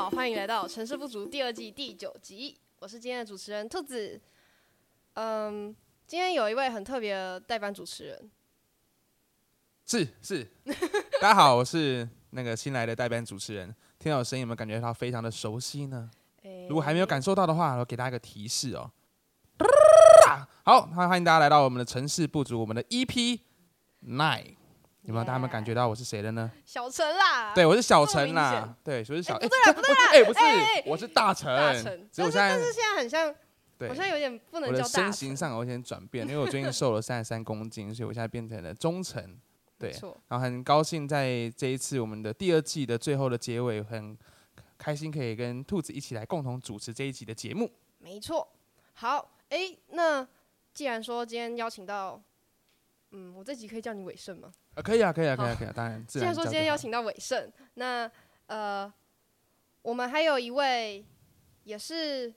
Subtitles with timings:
[0.00, 4.18] 好，欢迎来到《城市不足》第二季第九集，我是今天的主持人兔子。
[5.12, 5.76] 嗯，
[6.06, 8.30] 今天有一位很特别的代班主持人，
[9.84, 10.42] 是是，
[11.20, 13.76] 大家好，我是那个新来的代班主持人。
[13.98, 16.10] 听到我声音有没有感觉到非常的熟悉呢？
[16.44, 18.90] 诶如果还没有感受到的话，我给大家一个提示哦。
[20.64, 23.38] 好，欢欢迎大家来到我们的城市不足，我们的 EP
[24.06, 24.56] Nine。
[25.02, 26.50] 有没有大家有没有感觉到我是谁了呢？
[26.64, 29.34] 小陈啦，对，我是小陈啦对，我是小。
[29.36, 32.08] 哎哎不对啦不对啦哎，不是我是大陈大陈，。
[32.12, 33.34] 只有我现在但是但是现在很像，
[33.78, 39.38] 对好像有点不能我的叫大身形，上有一点转变，因为我最近瘦了三十三公斤，所以我现在变成了中陈。
[39.78, 44.14] 对没错，然后很高兴在这一次我们的第二季的最后的结尾，很
[44.76, 47.72] 开心可以跟兔子一起来共同主持这一集的节目。
[47.98, 48.46] 没错。
[48.92, 50.28] 好，哎，那
[50.74, 52.20] 既然说今天邀请到，
[53.12, 54.52] 嗯，我这集可以叫你伟盛吗？
[54.74, 58.10] 啊，可以啊，可以啊，可以啊，可以啊，当然既然说今天邀请到伟盛，那
[58.46, 58.92] 呃，
[59.82, 61.04] 我们还有一位
[61.64, 62.32] 也是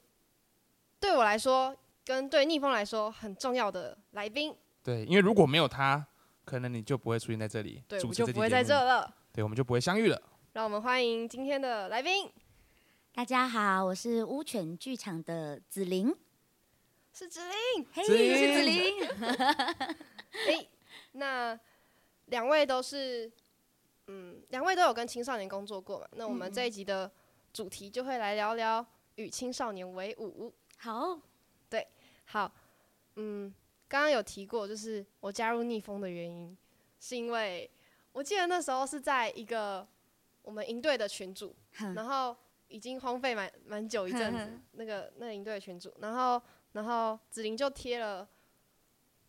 [1.00, 6.06] 对我来说跟对逆风来说很重要的来宾，对，因为如果没有他，
[6.44, 9.14] 可能你就不会出现在这里对，我就不会在这了。
[9.32, 10.22] 对，我们就不会相遇了。
[10.54, 12.32] 让我们欢迎今天的来宾，
[13.14, 16.16] 大家好，我是乌犬剧场的子玲，
[17.12, 17.86] 是紫玲。
[17.92, 18.14] 嘿，是
[18.54, 18.94] 子玲。
[20.48, 20.70] 诶，
[21.14, 21.58] 那
[22.26, 23.32] 两位都是，
[24.08, 26.08] 嗯，两位都有跟青少年工作过嘛？
[26.14, 27.12] 那我们嗯这一集的
[27.54, 30.54] 主题就会来聊聊与青少年为伍。
[30.78, 31.20] 好，
[31.70, 31.88] 对
[32.26, 32.52] 好，
[33.16, 33.54] 嗯，
[33.88, 36.58] 刚刚有提过，就是我加入逆风的原因，
[37.00, 37.70] 是因为
[38.12, 39.88] 我记得那时候是在一个
[40.42, 41.56] 我们营队的群组，
[41.96, 42.36] 然后
[42.68, 46.42] 已经荒废蛮蛮久一阵子，那个那个营队的群组，然后
[46.74, 48.28] 然后子玲就贴了，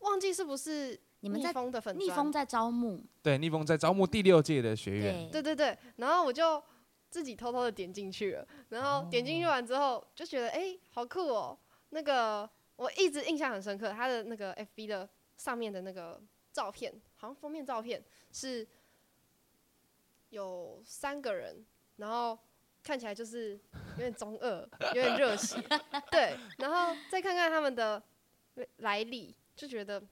[0.05, 2.07] 忘记是不是逆你们在风的粉砖？
[2.07, 5.43] 逆风在招募，对，逆风在招募第六届的学员，对。
[5.43, 6.63] 对对对，然后我就
[7.11, 11.59] 自己偷偷的点进去了，然后点进去完之后就觉得哎、诶好酷哦，
[11.91, 16.20] 那个我一直印象很深刻，他的那个 FB 的上面的那个
[16.53, 18.67] 照片，好像封面照片是
[20.31, 21.64] 有三个人，
[21.97, 22.39] 然后
[22.83, 23.59] 看起来就是
[23.93, 25.57] 有点中二，有点热血，
[26.11, 28.03] 对，然后再看看他们的
[28.79, 30.03] 来历，就觉得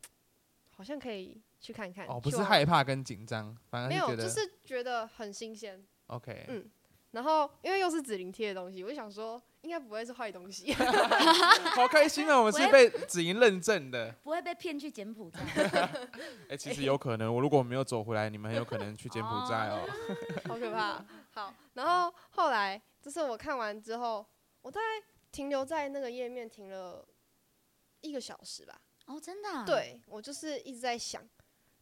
[0.71, 2.07] 好像可以去看看。
[2.07, 5.85] 哦，不去玩是害怕跟紧张，反而没有，觉得就是觉得很新鲜。
[6.07, 6.47] OK。
[6.49, 6.71] 嗯
[7.13, 10.73] 然后因为又是紫菱贴的东西，我就想说应该不会是坏东西。
[11.77, 12.39] 好开心啊！
[12.39, 14.11] 我们是被子莹认证的。
[14.23, 15.39] 不会被骗去柬埔寨。
[16.49, 19.87] 哎，其实有可能，我如果没有走回来，你们很有可能去柬埔寨哦。
[20.49, 21.05] 好可怕。
[21.33, 24.25] 好，然后后来就是我看完之后，
[24.63, 27.07] 我大概停留在那个页面停了
[28.01, 28.81] 一个小时吧。
[29.13, 31.23] 哦，真的、啊？，对我就是一直在想，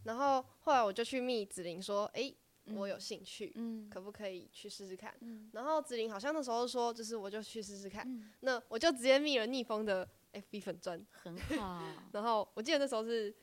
[0.04, 2.36] 然后后来我就去密子玲说，诶，
[2.74, 5.14] 我有兴趣，嗯可不可以去试试看？
[5.20, 11.04] 嗯然后子玲好像那时候说，就是我就去试试看，嗯，那我就直接密了逆风的 FB 粉砖。
[11.12, 11.82] 很好。
[12.12, 13.34] 然后我记得那时候是，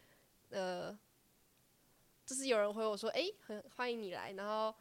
[0.50, 0.98] 呃，
[2.26, 4.74] 就是有人回我说，哎、很欢迎你来，然后，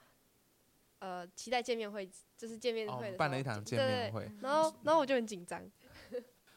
[0.99, 5.61] 呃，期待见面会，就是见面会办了一场见对对面会，然后，然后我就很紧张，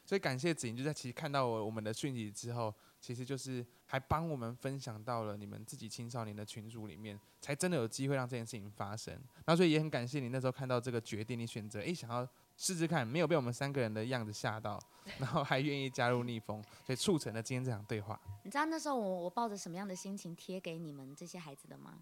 [0.10, 9.14] 所以感谢子莹，就在其实看到我我们的讯息之后，其实就是还帮我们分享到了你们自己青少年的群组里面，才真的有机会让这件事情发生。
[9.46, 12.28] 然后所以也很感谢你那时候看到这个决定，你选择诶想要
[12.58, 14.82] 试试看，没有被我们三个人的样子吓到，
[15.20, 18.20] 然后还愿意加入逆风，所以促成了今天这场对话。
[18.42, 21.94] 你知道那时候我我抱着什么样的心情贴给你们这些孩子的吗？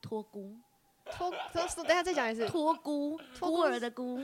[0.00, 0.56] 托孤，
[1.12, 4.18] 托托，等下再讲一次，托孤，托孤孤儿的孤。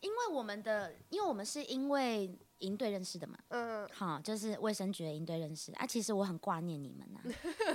[0.00, 3.38] 因为我们的，因为我们是因为营队认识的嘛。
[3.48, 5.86] 嗯，好，就是卫生局的营队认识啊。
[5.86, 7.20] 其实我很挂念你们呐、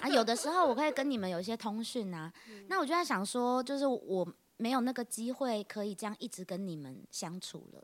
[0.01, 2.31] 啊，有的时候我可以跟你们有一些通讯啊。
[2.67, 4.27] 那我就在想说，就是我
[4.57, 7.83] 没有那个机会可以这样一直跟你们相处了。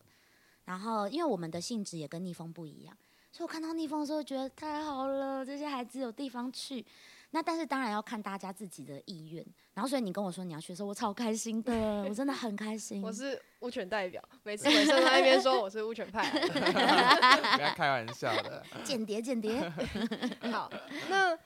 [0.66, 2.98] 然后，因为我们的性质也跟逆风不一样，
[3.32, 6.86] 所以我看到逆风的时候觉得太好了，这些孩子有地方去。
[7.36, 9.46] 那但是当然要看大家自己的意愿。
[9.74, 11.74] 然后，所以你跟我说你要去的时候，我超开心的，
[12.04, 13.02] 我真的很开心。
[13.04, 16.32] 我是乌犬代表，每次尾声在那边说我是乌犬派。
[16.32, 18.66] 不要开玩笑的。
[18.86, 19.70] 间谍，间谍。
[20.50, 20.72] 好，
[21.10, 21.38] 那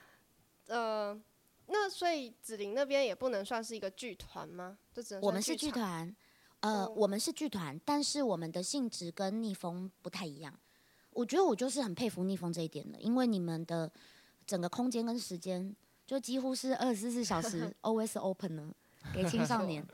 [0.68, 1.20] 呃，
[1.66, 4.78] 那所以紫菱那边也不能算是一个剧团吗？
[4.94, 6.16] 就只能我们是剧，团，
[6.60, 10.54] 呃，哦我们是剧团，但是我们的性质跟逆风不太一样。
[11.10, 13.92] 我觉得我就是很佩服逆风这一点的，因为你们的
[14.50, 15.76] 整个空间跟时间
[16.08, 18.74] 就几乎是二十四小时 always open 呢，
[19.14, 19.86] 给青少年。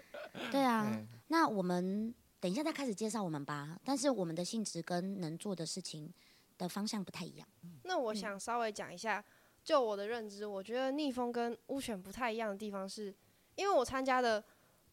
[0.49, 3.77] 对啊，对那我们等一下再开始介绍我们吧。
[3.83, 6.09] 但是我们的性质跟能做的事情
[6.57, 7.45] 的方向不太一样。
[7.83, 9.21] 那我想稍微讲一下，
[9.61, 13.13] 就我的认知，我觉得逆风跟乌犬不太一样的地方是，
[13.55, 14.41] 因为我参加的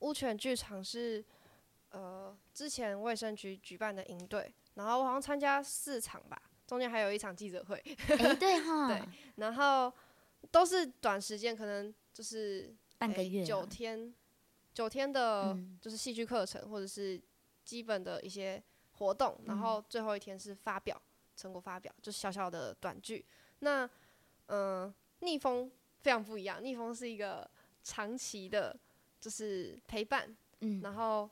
[0.01, 1.25] 乌犬剧场是，
[1.91, 6.43] 呃之前卫生局举办的营队，然后我好像参加四场吧，
[6.73, 7.77] 中间还有一场记者会，
[8.19, 9.93] 哎，对哈，对然后
[10.51, 14.15] 都是短时间，可能就是诶半个月啊九天，
[14.73, 17.21] 九天的嗯就是戏剧课程或者是
[17.63, 20.99] 基本的一些活动，然嗯后最后一天是发表
[21.37, 23.23] 成果发表，就小小的短剧。
[23.59, 23.85] 那
[24.47, 25.71] 嗯、呃逆风
[26.01, 27.47] 非常不一样，逆风是一个
[27.83, 28.75] 长期的，
[29.21, 31.29] 就是陪伴，嗯，然后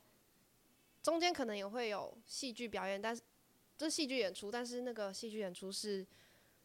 [1.02, 3.22] 中间可能也会有戏剧表演，但是
[3.80, 6.06] 就是戏剧演出，但是那个戏剧演出是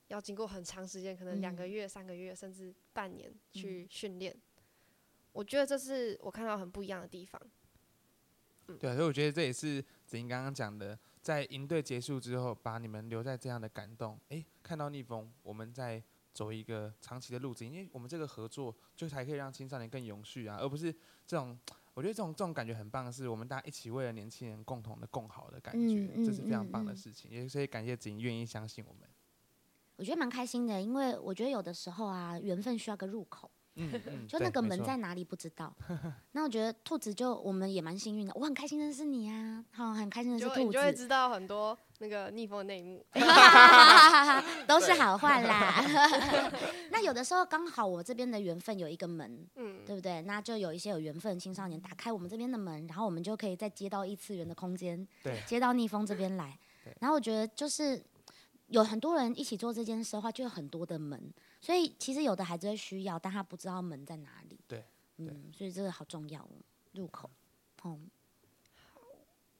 [0.07, 4.35] 要经过很长时间，可能两个嗯月、三个月甚至半年去训练。
[5.31, 7.41] 我觉得这是我看到很不一样的地方。
[8.77, 16.03] 对啊，所以我觉得这也是子英刚刚讲的，在营队结束之后，把你们留在这样的感动，哎，看到逆风，我们在
[16.33, 20.91] 走一个长期的路子，因为我们这个合作就才可以让青少年更永续啊，而不是
[21.25, 21.57] 这种，
[21.95, 29.09] 我觉得这种这种感觉很棒，是我们大家一起为了年轻人共同的共好的感觉，嗯这是非常棒的事情，也所以感谢子英愿意相信我们。
[29.95, 33.49] 我觉得蛮开心的，因为我觉得有的时候啊，缘分需要个入口。
[33.75, 35.73] 嗯嗯， 就那个门在哪里不知道。
[36.33, 43.05] 那我觉得兔子就我们也蛮幸运的，我很开心认识你啊，好，很开心认识兔子你就会，知道很多那个逆风的内幕。
[44.67, 45.83] 都是好话啦。
[46.91, 50.21] 那有的时候刚好我这边的缘分有一个门，嗯，对不对？
[50.23, 56.57] 那就有一些有缘分的青少年打开我们这边的门，然后我们就可以再接到异次元的空间，对接到逆风这边来。
[56.99, 58.01] 然后我觉得就是
[58.75, 61.33] 有很多人一起做这件事的话，就有很多的门。
[61.61, 64.59] 所以其实有的孩子会需要，但他不知道门在哪里。
[64.67, 64.83] 对，
[65.17, 66.49] 嗯，所以这个好重要哦，
[66.91, 67.29] 入口。
[67.85, 68.09] 嗯，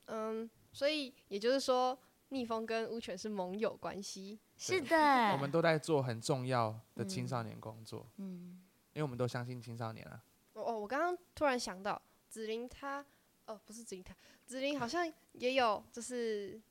[0.08, 1.98] 嗯，所以也就是说，
[2.30, 4.38] 逆风跟乌犬是盟友关系。
[4.58, 4.98] 是的
[5.32, 5.38] 我。
[5.38, 8.62] 们都在做很重要的青嗯少年工作，嗯，
[8.94, 10.22] 因为我们都相信青少年啊。
[10.54, 13.06] 哦哦，我刚刚突然想到，子琳她，
[13.46, 14.14] 哦，不是子琳她，
[14.46, 16.62] 子琳好像也有就是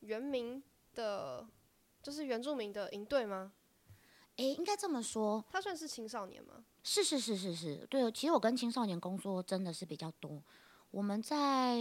[0.00, 0.62] 原民
[0.98, 1.46] 的，
[2.02, 3.52] 就是原住民的营队吗？
[4.34, 6.64] 诶，应该这么说，他算是青少年吗？
[6.82, 10.42] 是是是是是，对，其实我跟青少年工作真的是比较多。
[10.90, 11.76] 我们在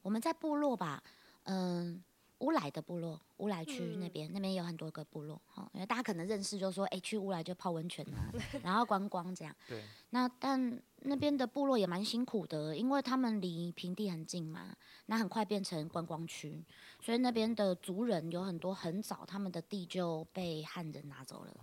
[0.00, 1.02] 我们在部落吧，
[1.42, 2.02] 嗯，
[2.38, 8.32] 乌来的部落，乌来区那嗯边，那边有很多个部落，哈、因为大家可能认识，就说，诶，去乌来就泡温泉啊，
[8.62, 9.54] 然后观光这样。
[9.68, 14.74] 对，那但那边的部落也蛮辛苦的，因为他们离平地很近嘛，
[15.06, 16.62] 那很快变成观光区，
[17.00, 21.54] 所以那边的族人有很多很早他们的地就被汉人拿走了。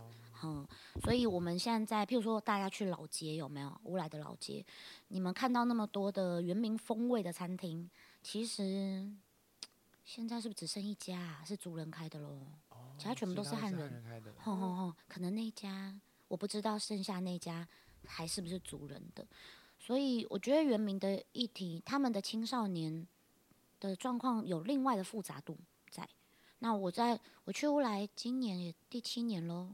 [0.43, 0.65] 嗯，
[1.03, 4.65] 所以我们现在，譬如说大家去老街有没有乌来的老街？
[5.09, 7.87] 你们看到那么多的原民风味的餐厅，
[8.23, 9.07] 其实
[10.13, 12.37] 现在是不是只剩一家、啊、是族人开的喽？
[12.97, 14.03] 其他全部都是汉人。
[14.03, 14.33] 开的。
[14.39, 15.97] 吼吼吼，可能那一家
[16.27, 17.65] 我不知道，剩下那家
[18.05, 19.25] 还是不是族人的，
[19.79, 23.07] 所以我觉得原民的议题，他们的青少年
[23.79, 25.57] 的状况有另外的复杂度
[25.89, 26.05] 在。
[26.59, 29.69] 那我在我去乌来，今年也第七年喽。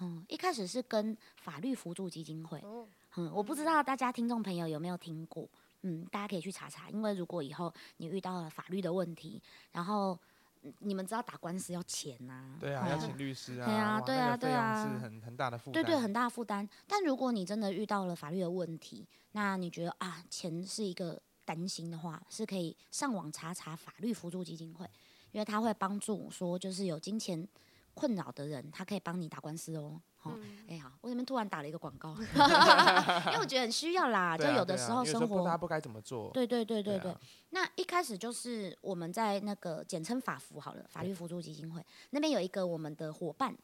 [0.00, 5.48] 嗯，一开始是跟法律扶助基金会，哦，嗯，我不知道大家听众朋友有没有听过，
[5.82, 9.40] 嗯，大家可以去查查，因为如果以后你遇到了法律的问题，
[9.72, 10.18] 然后
[10.62, 15.72] 嗯你们知道打官司要钱呐、对啊，哦要请律师啊，对啊对啊对啊是很很大的负担。
[15.72, 16.68] 对对，很大的负担。
[16.86, 24.84] 但如果你真的遇到了法律的问题，那你觉得啊，钱是一个担心的话，是可以上网查查法律辅助基金会，
[25.30, 27.46] 因为他会帮助说，就是有金钱
[27.94, 30.00] 困扰的人，他可以帮你打官司哦。
[30.68, 32.14] 哎、呀，我这边突然打了一个广告，
[33.26, 36.30] 因为我觉得很需要啦，就有的时候生活不知道不该怎么做。
[36.32, 37.10] 对对对对对。
[37.10, 37.20] 啊
[37.50, 43.56] 那一开始就是我们在那个简称法服好了，法律辅助基金会那边有一个我们的伙伴，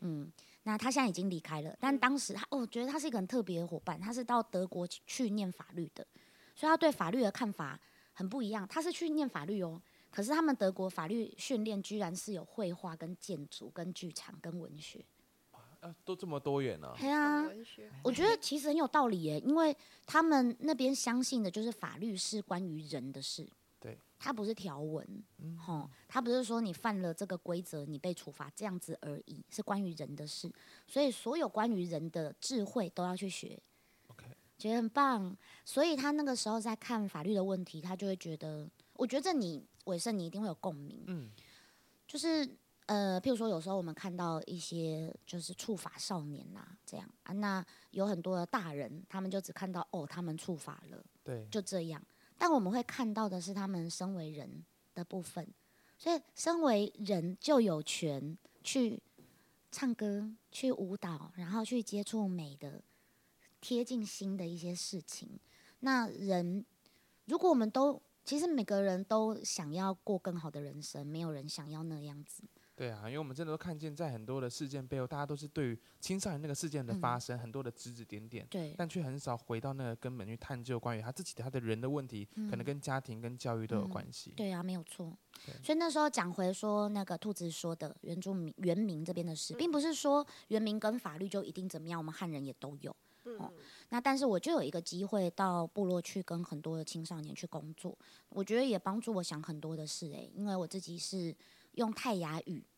[0.00, 0.30] 嗯，
[0.64, 6.06] 那他现在已经离开了，但当时他，哦我觉得他是一个很特别的伙伴，他是到德国去去念法律的，
[6.54, 7.80] 所以他对法律的看法
[8.12, 8.68] 很不一样。
[8.68, 15.02] 他是去念法律哦，可是他们德国法律训练居然是有绘画、跟建筑、跟剧场、跟文学。
[15.80, 17.48] 啊，都这么多元呢、对啊，
[18.02, 19.74] 我觉得其实很有道理耶，因为
[20.06, 25.24] 他们那边相信的就是法律是关于人的事，对，它不是条文，
[25.56, 30.52] 吼、它不是说你犯了这个规则你被处罚这样子而已，是关于人的事，
[30.86, 33.58] 所以所有关于人的智慧都要去学。
[34.08, 34.26] OK
[34.58, 35.34] 觉得很棒。
[35.64, 41.30] 所以他那个时候在看法律的问题，他就会觉得，我觉得你伟盛你一定会有共鸣，嗯，
[42.06, 42.46] 就是
[42.90, 52.02] 呃，譬如说有时候我们看到一些就是触法少年呐、这样啊，那有很多的大人，他们就只看到哦，他们触法了，对，就这样。
[52.36, 55.46] 但我们会看到的是他们身为人的部分，
[55.96, 59.00] 所以身为人就有权去
[59.70, 62.82] 唱歌、去舞蹈，然后去接触美的、
[63.60, 65.38] 贴近心的一些事情。
[65.78, 66.64] 那人，
[67.26, 72.42] 如果我们都其实每个人都想要过更好的人生，没有人想要那样子。
[72.80, 84.32] 对啊，因为我们真的都看见，在很多的事件背后，大家都是对于青少年那个事件的发生，很多的指指点点，对，但却很少回到那个根本去探究关于他自己的他的人的问题，可能嗯跟家庭跟教育都有嗯关系。
[84.34, 85.14] 对啊，没有错。
[85.62, 92.90] 所以那时候讲回说那个兔子说的原住民原民这边的事，并不是说原民跟法律就一定怎么样，我们汉人也都有。
[92.90, 93.52] 哦嗯，
[93.90, 97.96] 那但是我就有一个机会到部落去跟很多的青少年去工作，
[98.30, 101.34] 我觉得也帮助我想很多的事诶、因为我自己是
[101.72, 102.69] 用泰雅语哦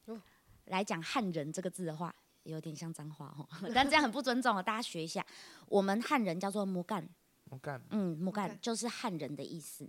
[0.66, 5.24] 来讲汉人这个字的话，有点像脏话哦， 但这样很不尊重哦，大家学一下。
[5.66, 7.08] 我们汉人叫做木干，
[7.50, 9.88] 我干，嗯，木干就是汉人的意思。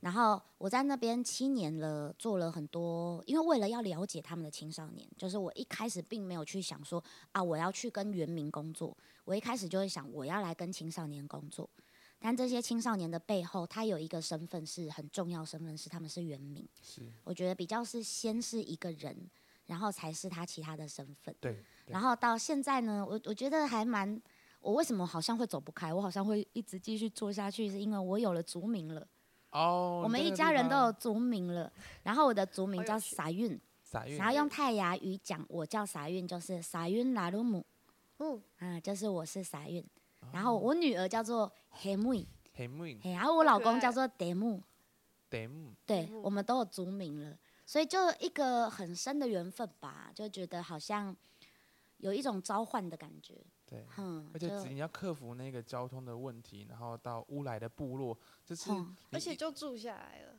[0.00, 8.94] 然后我在那边七年了，做了很多，因为为了要了解他们的青少年，就是我一开始并没有去想说啊，我要去跟原民工作，
[9.24, 11.68] 我一开始就会想我要来跟青少年工作。
[12.18, 16.66] 但这些青少年的背后，他有一个身份是很重要，身份是他们是原民。
[16.82, 19.16] 是我觉得比较是先是一个人，
[19.66, 21.34] 然后才是他其他的身份。
[21.40, 24.20] 对，对然后到现在呢，我我觉得还蛮，
[24.60, 25.92] 我为什么好像会走不开？
[25.92, 29.06] 我好像会一直继续做下去，是因为我有了族名了。
[29.50, 31.72] 哦，我们一家人都有族名了。
[32.02, 37.64] 然后我的族名叫撒运，撒运然后用泰雅语讲，我叫撒运，就是撒运拉鲁姆，
[38.18, 39.80] 嗯，啊，就是我是撒运。
[40.20, 44.60] 哦然后我女儿叫做黑木，黑木嘿，然后我老公叫做德木，
[45.28, 51.16] 德木，对嗯我们都有族名了，所以就一个很深的缘分吧，就觉得好像
[51.98, 53.86] 有一种召唤的感觉，对。
[53.96, 58.70] 嗯，而且只你要克服那个交通的问题，然后到乌来的部落，就是
[59.10, 60.38] 而且就住下来了。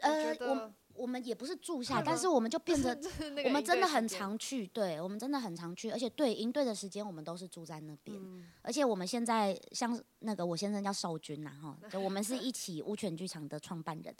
[0.00, 14.14] 呃我，我们也不是住下， 但是我们就变 得就是那个我们真的很常去，对我们真的很常去，而且对营队的时间我们都是住在那边，嗯，而且我们现在像那个我先生叫邵军呐、哈，就我们是一起乌犬剧场的创办人。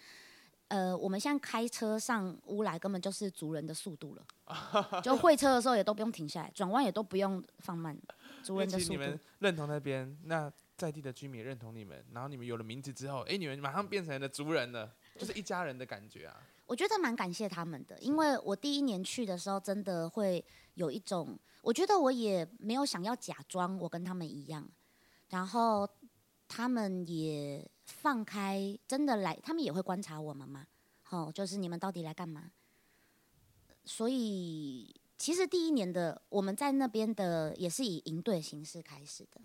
[0.68, 4.26] 呃，我们现在开车上乌来根本就是族人的速度了，
[5.02, 7.96] 就会车的时候也都不用停下来，转弯也都不用放慢，
[8.42, 9.20] 族人的速度你们。
[9.40, 16.36] 认同那边，那在地的居民也认同你们，然后你们有了名字之后，哎，你们马上变成了族人了，就是一家人的感觉啊。
[16.66, 20.42] 我觉得蛮感谢他们的，因为我第一年去的时候，真的会
[20.74, 24.66] 有一种，我觉得我也没有想要假装我跟他们一样，
[25.28, 25.86] 然后
[26.48, 30.66] 他们也放开，真的来，他们也会观察我们嘛，
[31.02, 32.50] 好、就是你们到底来干嘛？
[33.84, 39.40] 所以其实第一年的我们在那边的也是以营队形式开始的，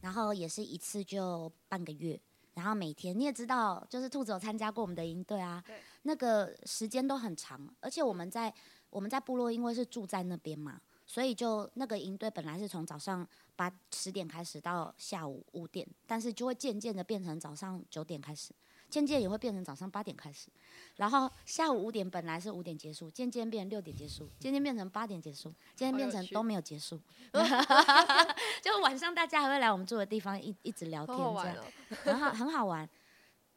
[0.00, 2.20] 然后也是一次就半个月，
[2.54, 5.62] 然后每天你也知道，就是兔子有参加过我们的营队啊，
[6.02, 8.52] 那个时间都很长，而且我们在
[8.90, 18.52] 我们在部落因为是住在那边嘛，所以就那个营队本来是从早上八十点开始到下午五点，但是就会渐渐的变成早上九点开始，
[18.90, 20.48] 渐渐也会变成早上八点开始，
[20.96, 27.00] 然后下午五点本来是五点结束，渐渐变成六点结束，渐渐变成八点结束，渐渐变成都没有结束，
[28.60, 31.64] 就晚上大家还会来我们住的地方一一直聊天这样。
[32.02, 32.88] 很好很好玩。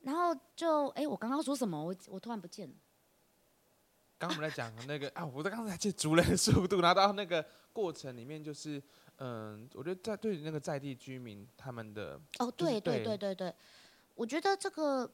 [0.02, 1.78] 然后就哎、我刚刚说什么？
[1.84, 2.74] 我我突然不见了。
[4.20, 8.82] 刚刚我们在讲那个啊，我在刚才去族人的速度，然后到那个过程里面，就是
[9.18, 13.56] 嗯，我觉得在对于那个在地居民他们的哦，对对对对对对，
[14.16, 15.10] 我觉得这个，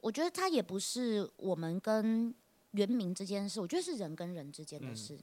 [0.00, 2.34] 我觉得它也不是我们跟
[2.72, 5.18] 原民之间的事，我觉得是人跟人之间的嗯事。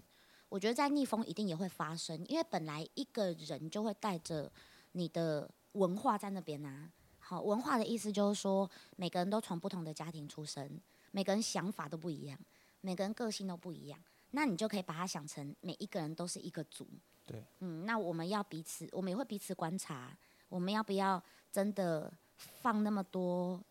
[0.49, 4.51] 我觉得在逆风一定也会发生，因为本来一个人就会带着
[4.93, 6.91] 你的文化在那边啊。
[7.19, 10.69] 好，文化的意思就是说，每个人都从不同的家庭出生，
[11.11, 12.37] 每个人想法都不一样，
[12.81, 13.99] 每个人个性都不一样，
[14.31, 16.87] 那你就可以把它想成每一个人都是一个组。
[17.25, 20.15] 对，嗯，那我们要彼此，我们也会彼此观察，
[20.49, 21.21] 我们要不要
[21.51, 23.63] 真的放那么多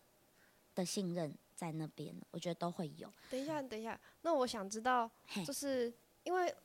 [0.73, 2.15] 的信任在那边？
[2.31, 3.11] 我觉得都会有。
[3.29, 5.09] 等一下，等一下，那我想知道，
[5.45, 6.55] 就是因为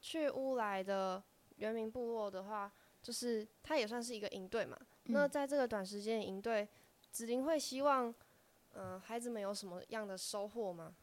[0.00, 1.22] 去乌来的
[1.56, 4.78] 原民部落的话，就是它也算是一个营队嘛。
[5.04, 6.66] 那嗯在这个短时间的营队，
[7.10, 8.14] 子玲会希望，
[8.74, 10.94] 嗯、孩子们有什么样的收获吗？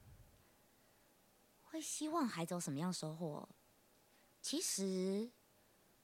[1.71, 3.47] 会希望孩子有什么样收获？
[4.41, 5.29] 其实，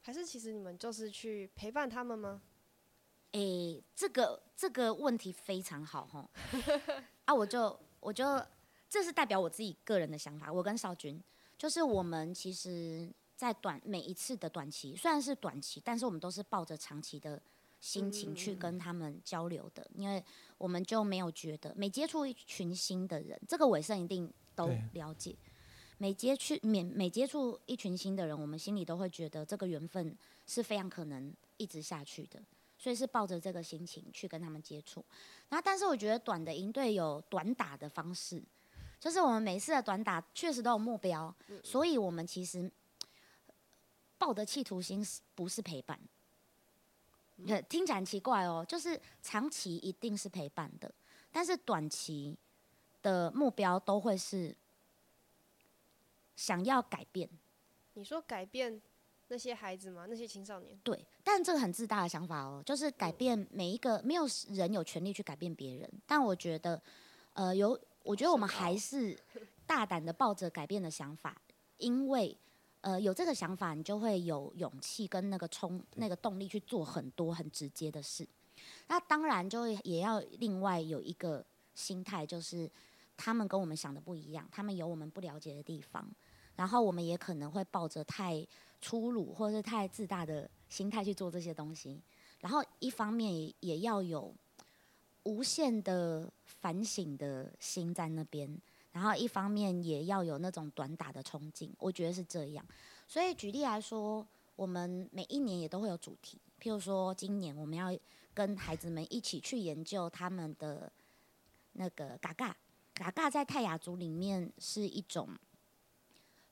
[0.01, 2.41] 还是其实你们就是去陪伴他们吗？
[3.31, 6.29] 诶、这个这个问题非常好哈。
[7.25, 8.23] 啊，我就我就
[8.89, 10.51] 这是代表我自己个人的想法。
[10.51, 11.21] 我跟少君，
[11.57, 17.41] 就是我们其实，在短每一次的短期，虽然是短期，但是我们都是抱着长期的
[17.79, 20.23] 心情去嗯跟他们交流的，因为
[20.57, 25.35] 我们就没有觉得每接触一群新的人，这个伟盛一定都了解。
[26.03, 30.13] 每接触每每接触一群新的人，我们心里都会觉得这个缘分
[30.45, 32.43] 是非常可能一直下去的。
[32.77, 35.01] 所以是抱着这个心情去跟他们接触。
[35.47, 38.43] 然后，但是我觉得短的营队有短打的方式，
[38.99, 41.33] 就是我们每次的短打确实都有目标，
[41.63, 42.69] 所以我们其实
[44.17, 45.97] 抱的企图心是不是陪伴？
[47.47, 50.93] 呃听起来很奇怪哦，就是长期一定是陪伴的，
[51.31, 52.37] 但是短期
[53.01, 54.53] 的目标都会是
[56.35, 57.29] 想要改变。
[57.93, 58.81] 你说改变
[59.27, 60.05] 那些孩子吗？
[60.09, 60.77] 那些青少年？
[60.83, 65.89] 对，但这个很自大的想法哦，就是改变每一个，没有人有权利去改变别人。
[66.05, 66.81] 但我觉得，
[67.33, 69.17] 呃，有，我觉得我们还是
[69.65, 71.39] 大胆的抱着改变的想法，
[71.77, 72.37] 因为，
[72.81, 78.27] 呃，有这个想法，你就会有勇气跟那个冲、那个动力去做很多很直接的事。
[78.87, 82.69] 那当然，就也要另外有一个心态，就是
[83.15, 86.07] 他们跟我们想的不一样，他们有我们不了解的地方，
[86.55, 88.45] 然后我们也可能会抱着太
[88.81, 92.01] 粗鲁或者是太自大的心态去做这些东西，
[92.39, 94.33] 然后一方面也也要有
[95.23, 98.59] 无限的反省的心在那边，
[98.91, 102.65] 然后一方面也要有那种短打的冲劲，我觉得是这样。
[103.07, 107.97] 所以举例来说，我们每一年也都会有主题，譬如说今年我们要
[108.33, 110.91] 跟孩子们一起去研究他们的
[111.73, 112.55] 那个嘎嘎，
[112.93, 115.29] 嘎嘎在泰雅族里面是一种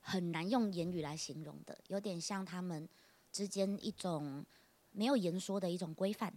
[0.02, 2.86] 很难用言语来形容的，有点像他们
[3.30, 4.44] 之间一种
[4.90, 6.34] 没有言说的一种规范，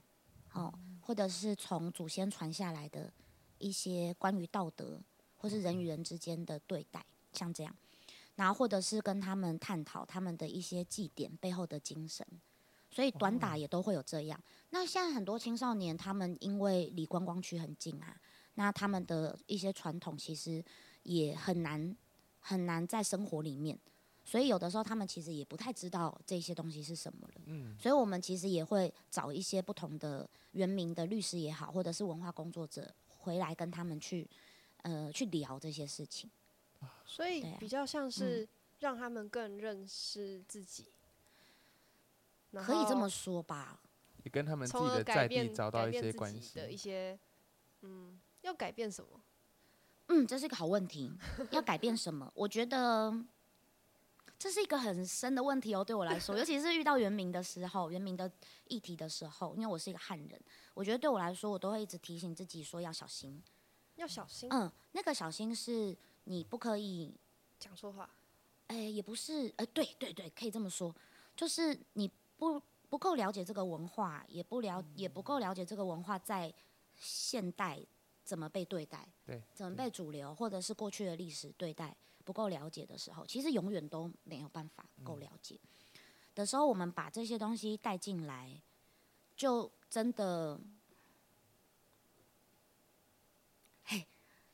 [0.54, 3.12] 哦，或者是从祖先传下来的
[3.58, 5.02] 一些关于道德
[5.36, 7.04] 或是人与人之间的对待，
[7.34, 7.76] 像这样，
[8.36, 12.26] 然后或者是跟他们探讨他们的一些祭典背后的精神，
[12.92, 14.40] 所以短打也都会有这样。
[14.70, 18.16] 那现在很多青少年，他们因为离观光区很近啊，
[18.54, 20.64] 那他们的一些传统其实
[21.04, 21.96] 也很难
[22.48, 23.76] 很难在生活里面，
[24.24, 27.42] 所以有的时候他们其实也不太知道这些东西是什么了。
[27.46, 34.28] 嗯，所以我们其实也会找一些不同的原名的律师也好，或者是文化工作者回来跟他们去
[34.84, 36.30] 呃去聊这些事情。
[37.04, 38.48] 所以比较像是
[38.80, 40.86] 让他们更认识自己，
[42.52, 43.82] 然可以这么说吧？
[44.24, 46.40] 也跟他们自从而己的在地改变找到一改变自些关系。
[46.40, 47.18] 己的一些，
[47.82, 49.20] 嗯，要改变什么？
[50.08, 51.12] 嗯，这是一个好问题。
[51.52, 52.32] 要改变什么？
[52.36, 53.14] 我觉得
[54.38, 58.32] 这是一个很深的问题哦，对我来说，尤其是遇到原名的时候，原名的
[58.68, 60.40] 议题的时候，因为我是一个汉人，
[60.74, 63.42] 我觉得对我来说，我都会一直提醒自己说要小心。
[63.96, 67.16] 要小心嗯，那个小心是你不可以
[67.58, 68.10] 讲错话。
[68.68, 70.94] 哎、也不是，哎、对对对，可以这么说，
[71.36, 76.54] 就是你不不够了解这个文化，也不了也不够了解这个文化在
[76.96, 77.80] 现代
[78.26, 85.60] 怎么被对待，对，怎么被主流或者是过去的历史对待，不够了解的时候，其实永远都没有办法够了解、
[86.34, 88.60] 的时候，我们把这些东西带进来，
[89.38, 90.60] 就真的。
[93.84, 94.06] 嘿，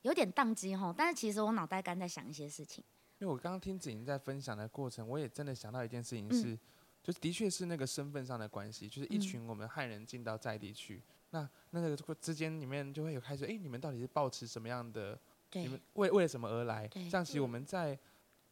[0.02, 2.84] 有点宕机吼，但是其实我脑袋刚在想一些事情。
[3.20, 6.60] 因为我刚刚听子莹在分享的过程，我也真的想到一件事情嗯是，
[7.02, 15.20] 就的确是那个身份上的关系，就是一嗯群我们汉人进到在地去，那那个之间里面就会有开始，哎、你们到底是抱持什么样的？
[15.54, 16.88] 你，们为为了什么而来？
[16.88, 17.98] 对像其实我嗯们在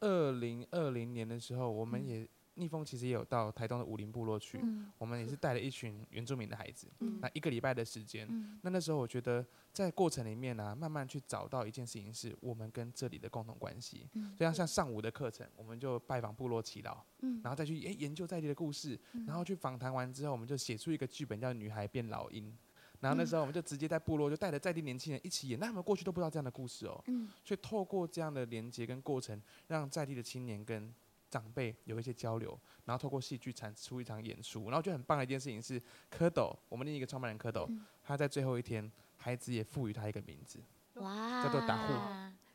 [0.02, 14.10] 二零二零年的时候，我们嗯也逆风其实也有到台东的武林部落去，嗯我们也是带了一群原住民的孩子，嗯那一个礼拜的时间，嗯那那时候我觉得在过程里面呢、慢慢去找到一件事情，是我们跟这里的共同关系。
[14.16, 22.52] 嗯就像像上午的课程，我们就拜访部落祈祷，嗯然后再去诶研究在地的故事，然后去访谈完之后，我们就写出一个剧本叫《女孩变老鹰》。
[23.00, 27.30] 然后那时候我们就直接在部落就带着在地年轻人一起演，那他们过去都不知道这样的故事哦，嗯。
[27.44, 30.94] 所以透过这样的连接跟过程，让在地的青年跟
[31.30, 34.64] 长辈有一些交流，然后透过戏剧产出一场演出。
[34.64, 35.80] 然后我觉得很棒的一件事情是，
[36.12, 37.86] 蝌蚪，我们另一个创办人蝌蚪，嗯。
[38.04, 40.60] 他在最后一天，孩子也赋予他一个名字，
[40.96, 41.94] 哇，叫做打呼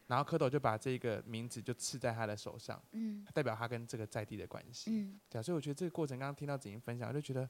[0.06, 3.24] 然后蝌蚪就把这个名字就刺在他的手上，嗯。
[3.32, 4.90] 代表他跟这个在地的关系。
[4.90, 5.18] 嗯。
[5.30, 7.48] 对啊，所以我觉得这个过程，刚刚听到子莹分享，我就觉得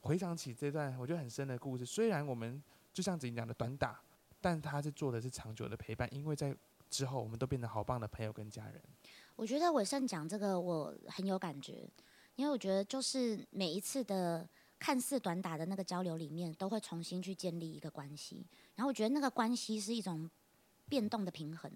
[0.00, 1.84] 回想起这段我觉得很深的故事。
[1.84, 2.62] 虽然我们
[2.92, 4.00] 就像子怡讲的短打，
[4.40, 6.56] 但他是做的是长久的陪伴，因为在
[6.88, 8.80] 之后我们都变得好棒的朋友跟家人。
[9.36, 11.88] 我觉得伟盛讲这个我很有感觉，
[12.36, 20.28] 因为我觉得就是每一次的看似短打的那个交流里面，都会重新去建立一个关系，然后我觉得那个关系是一种
[20.88, 21.70] 变动的平衡。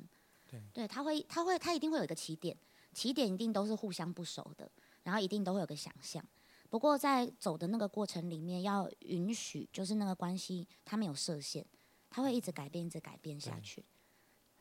[0.51, 2.57] 对，对，他会，他会，他一定会有一个起点，
[2.93, 4.71] 起点一定都是互相不熟的，
[5.03, 6.25] 然后一定都会有个想象。
[6.75, 11.65] 不过在走的那个过程里面，要允许就是那个关系它没有设限，
[12.11, 13.85] 它会一直改变，一直改变下去。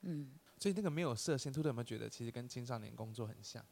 [0.02, 3.66] 嗯，所以那个没有设限，兔兔有没有觉得其实跟青少年工作很像？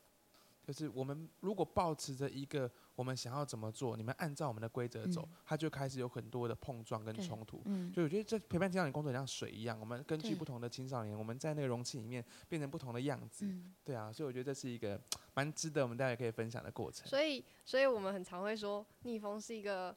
[0.72, 7.62] 就是我们如果保持着一个我们想要怎么做，你们按照我们的规则走，嗯它就开始有很多的碰撞跟冲突。
[7.66, 13.46] 嗯，就我觉得这陪伴青少年工作像水一样，我们根据不同的青少年，我们在那个容器里面变成不同的样子。
[13.46, 14.98] 嗯，对啊，所以我觉得这是一个
[15.34, 17.06] 蛮值得我们大家可以分享的过程。
[17.06, 19.94] 所以，所以我们很常会说，逆风是一个，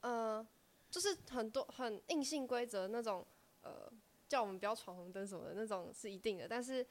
[0.00, 0.46] 呃，
[0.90, 3.26] 就是很多很硬性规则那种，
[3.62, 3.90] 呃，
[4.28, 6.86] 叫我们不要闯红灯什么的那种是一定的，但是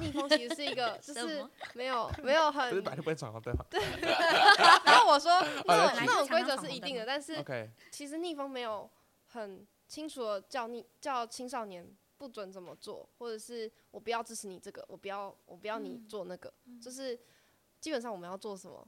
[0.00, 3.64] 逆风其实是一个， 就是没有 没有不是很本来就不会闯红灯吗
[4.84, 5.32] 然后我说
[5.66, 7.44] 那种那种规则是一定的，但是
[7.90, 8.88] 其实逆风没有
[9.28, 17.18] 很清楚的叫逆叫青少年不准怎么做，或者是我不要支持你这个，我不要我不要你做那个，就是
[17.80, 18.86] 基本上我们要做什么。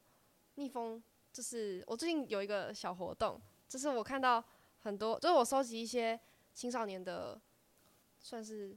[0.57, 4.42] 逆风就是我最近有一个小活动，就是我看到
[4.81, 6.18] 很多，就是我收集一些
[6.53, 7.40] 青少年的
[8.18, 8.77] 算是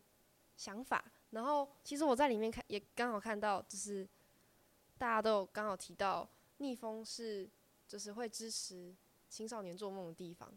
[0.55, 4.07] 想法，然后其实我在里面看也刚好看到，就是
[4.97, 7.49] 大家都有刚好提到逆风是
[7.87, 8.93] 就是会支持
[9.29, 10.49] 青少年做梦的地方，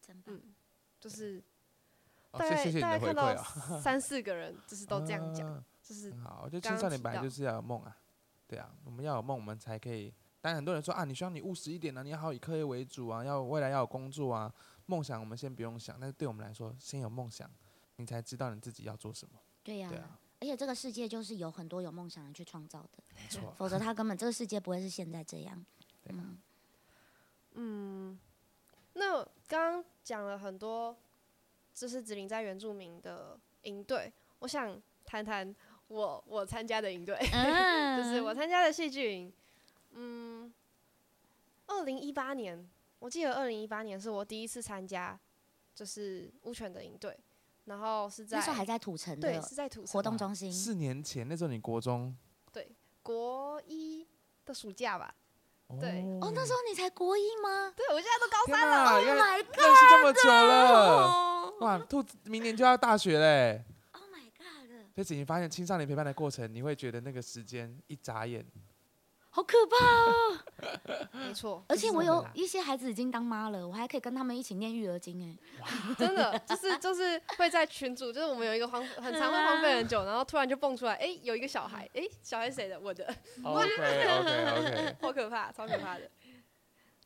[0.00, 0.34] 真棒。
[0.34, 0.54] 嗯，
[0.98, 1.42] 就是
[2.30, 3.36] 哦大概大概看到。
[3.80, 7.94] 三四个人 就是都这样讲，啊就是很好，我觉得刚刚青少年本来就是要有梦啊，
[8.48, 10.12] 对啊，我们要有梦，我们才可以。
[10.40, 14.50] 当然，很多人说啊，你需要你务实一点啊，你要好以课业为主啊，要未来要有工作啊，
[14.86, 17.50] 梦想我们先不用想，但是对我们来说，先有梦想，
[17.96, 19.38] 你才知道你自己要做什么。
[19.70, 23.54] 对呀、对啊，而且这个世界就是有很多有梦想人去创造的，没错。
[23.56, 25.64] 否则他根本这个世界不会是现在这样。
[26.06, 26.38] 嗯，
[27.52, 28.18] 嗯，
[28.94, 30.96] 那刚刚讲了很多，
[31.72, 35.54] 就是子林在原住民的营队，我想谈谈
[35.86, 37.16] 我我参加的营队，
[37.96, 39.32] 就是我参加的戏剧营。
[39.92, 40.52] 嗯，
[41.68, 45.16] 二零一八年，我记得二零一八年是我第一次参加，
[45.76, 47.16] 就是乌犬的营队，
[47.70, 52.16] 然后是在那时候还在土城对的是在土城活动中心，四年前那时候你国中，
[53.00, 54.04] 国一
[54.44, 55.14] 的暑假吧。
[55.78, 58.84] 对哦，那时候你才国一吗对，我现在都高天三了。
[58.84, 63.64] 哪，？Oh 原来 my 认识这么久了，哦哇，兔子明年就要大学嘞。
[63.92, 64.68] ！Oh my god！
[64.92, 68.44] 所以子怡发现青少年陪伴的过程，你会觉得那个时间一眨眼，
[69.32, 71.08] 好可怕哦！
[71.14, 75.36] 没错，而且我有一些孩子已经当妈了，我还可以跟他们一起念育儿经哎。
[75.96, 82.80] 真的就是就是会在群组，就是我们有一个荒很常会荒废很久，然后突然就蹦出来，哎、有一个小孩，哎、小孩谁的？
[82.80, 83.06] 我的
[83.44, 86.10] ，OK OK OK，好可怕，超可怕的。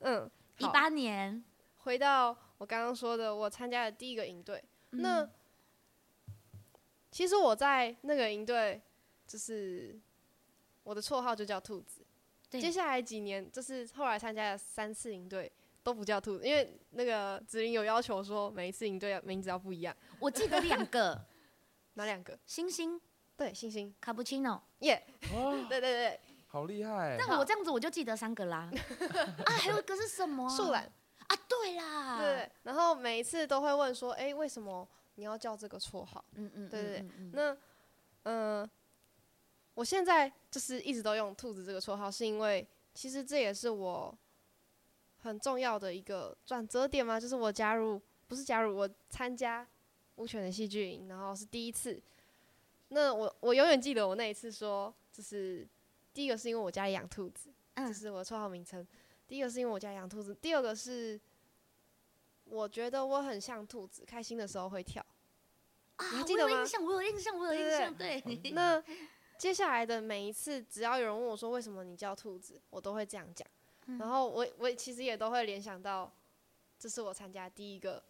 [0.00, 1.44] 嗯，好一八年，
[1.76, 5.30] 回到我刚刚说的，我参加的第一个营队，那嗯
[7.10, 8.80] 其实我在那个营队，
[9.26, 10.00] 就是
[10.82, 12.03] 我的绰号就叫兔子。
[12.58, 12.62] 对。
[12.62, 15.50] 接下来几年，就是后来参加了三次营队。
[15.82, 21.22] 都不叫兔子，因为那个子林有要求说每一次营队要名字要不一样，我记得两个。
[21.92, 22.38] 哪两个？
[22.46, 22.98] 星星。
[23.36, 27.16] 对，星星，卡布奇诺，耶、哇， 对对对，好厉害！
[27.18, 28.70] 但我这样子我就记得三个啦。
[29.44, 30.46] 啊，还有一个是什么？
[30.46, 30.48] 啊？
[30.48, 30.84] 树懒，
[31.26, 36.24] 啊，对啦，对对，然后每一次都会问说，哎、为什么你要叫这个绰号？
[36.36, 37.06] 嗯嗯，对对对。
[37.32, 37.56] 那，
[38.22, 38.70] 嗯、
[39.74, 44.16] 我现在就是一直都用兔子这个绰号，是因为其实这也是我
[45.22, 49.66] 很重要的一个转折点嘛，就是我加入不是加入，我参加
[50.16, 52.00] 乌犬的戏剧营，然后是第一次。
[52.88, 55.66] 那我我永远记得我那一次说，就是
[56.12, 58.86] 第一个是因为我家里养兔子，这嗯是我的绰号名称。
[59.26, 61.18] 第一个是因为我家养兔子，第二个是
[62.44, 65.04] 我觉得我很像兔子，开心的时候会跳。
[65.96, 68.22] 啊，你还记得吗我有印象，我有印象，我有印象，对。
[68.52, 68.80] 那
[69.44, 73.46] 接下来的每一次，只要有人问我说为什么你叫兔子，我都会这样讲。
[73.84, 76.10] 嗯然后我我其实也都会联想到，
[76.78, 78.02] 这是我参加第一个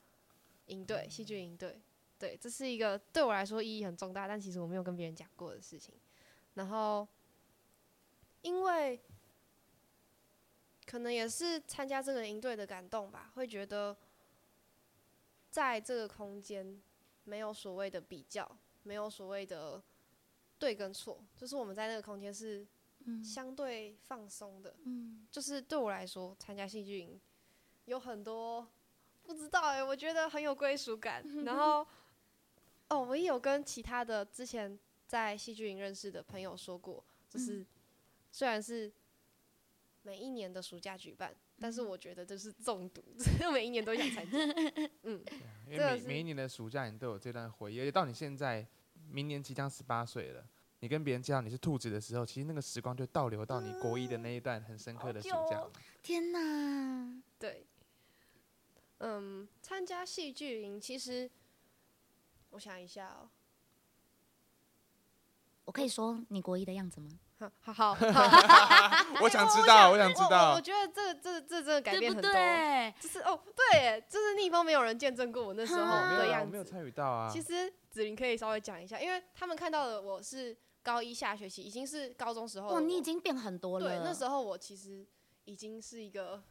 [0.67, 1.83] 营队，戏剧营队。
[2.21, 5.93] 对，这是一个对我来说意义很重大，但其实我没有跟别人讲过的事情。
[6.55, 7.05] 然后，
[8.43, 9.01] 因为
[10.87, 13.97] 可能也是参加这个营队的感动吧，会觉得
[15.51, 16.81] 在这个空间
[17.25, 18.49] 没有所谓的比较，
[18.85, 19.83] 没有所谓的
[20.65, 22.67] 对跟错，就是我们在那个空间是
[23.23, 24.75] 相对放松的。
[24.85, 27.21] 嗯，就是对我来说，参加戏剧营
[27.85, 28.67] 有很多
[29.23, 31.23] 不知道哎、我觉得很有归属感。
[31.45, 31.87] 然后，
[32.89, 37.67] 哦，我也有跟其他的之前在戏剧营认识的朋友说过，就是
[38.33, 38.91] 虽然是
[40.01, 43.05] 每一年的暑假举办，但是我觉得这是中毒，
[43.53, 44.39] 每一年都想参加。
[45.05, 45.23] 嗯，
[45.69, 48.67] 因为每每一年的暑假你都有这段回忆，而且到你现在，
[49.11, 50.47] 明年即将十八岁了，
[50.85, 55.65] 你跟别人介绍你是兔子的时候，其实那个时光就倒流到你国一的那一段很深刻的暑假。
[56.03, 57.23] 天哪！
[57.39, 57.67] 对，
[58.99, 61.31] 嗯，参加戏剧营其实，
[62.51, 63.31] 我想一下哦、
[65.65, 67.19] 我可以说你国一的样子吗？
[67.61, 70.71] 好好 好，我想知道，我想知道我觉。
[70.71, 72.95] 得这这这真的改变很多，对？
[73.01, 75.81] 就是哦，对，就是逆风没有人见证过我那时候
[76.19, 76.53] 的样子。
[76.53, 77.31] 没有参与到啊。
[77.33, 83.89] 其实子琳可以稍微讲一下，因为他们看到的我是高一下学期，已经是高中时候的哇，你已经变很多了。
[83.89, 85.05] 对，那时候我其实
[85.47, 86.45] 已经是一个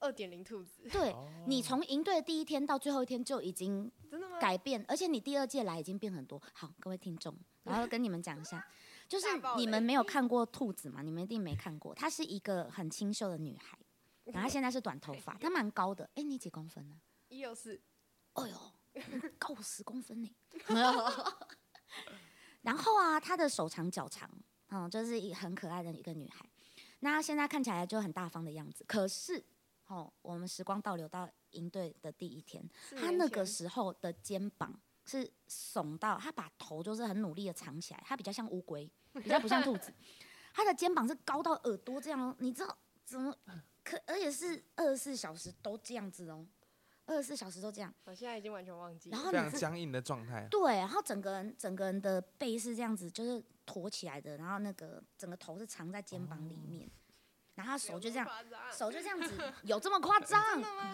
[0.00, 4.38] 二点零兔子，对哦你从营队的第一天到最后一天就已经真的吗？
[4.40, 6.42] 改变，而且你第二届来已经变很多。
[6.52, 8.66] 好，各位听众，然后跟你们讲一下，
[9.08, 11.00] 就是你们没有看过兔子嘛？
[11.00, 13.78] 你们一定没看过，她是一个很清秀的女孩，
[14.26, 16.10] 然后她现在是短头发， 她蛮高的。
[16.16, 16.96] 哎，你几公分呢？
[17.28, 17.80] 一六四，
[18.34, 18.56] 哎呦，
[19.38, 20.30] 高我十公分呢。
[22.62, 24.28] 然后啊，她的手长脚长，
[24.68, 26.44] 嗯，就是一很可爱的一个女孩。
[27.00, 29.42] 那她现在看起来就很大方的样子，可是
[29.86, 39.92] 哦，我们时光倒流到营队的第一天，她那个前时候的肩膀是耸到，她把头就是很努力的藏起来，她比较像乌龟，比较不像兔子。
[40.52, 43.34] 她的肩膀是高到耳朵这样哦，你知道怎么
[43.84, 43.96] 可？
[44.06, 46.44] 而且是二十四小时都这样子哦，
[47.08, 47.92] 二十四小时都这样。
[48.04, 50.46] 我现在已经完全忘记然后僵硬的状态。
[50.50, 56.88] 对，然后整个人整个人的背是这样子，就是驼起来的，然后那个整个头是藏在肩膀里面，
[57.54, 58.28] 然后手就这样，
[58.72, 60.40] 手就这样子，有这么夸张？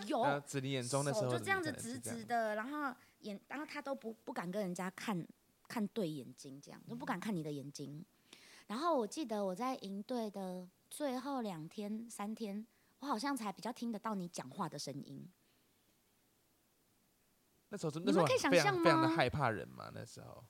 [0.07, 5.27] 有，呃，子琳眼中的时候，手就这样子直直的，然后眼，然后他都不不敢跟人家看
[5.67, 8.05] 看对眼睛，这样都不敢看你的眼睛。
[8.69, 12.67] 然后我记得我在营队的最后两天三天，
[13.01, 15.29] 我好像才比较听得到你讲话的声音。
[17.75, 20.45] 那时候那时候们可以想非常象吗非常的害怕人嘛，那时候。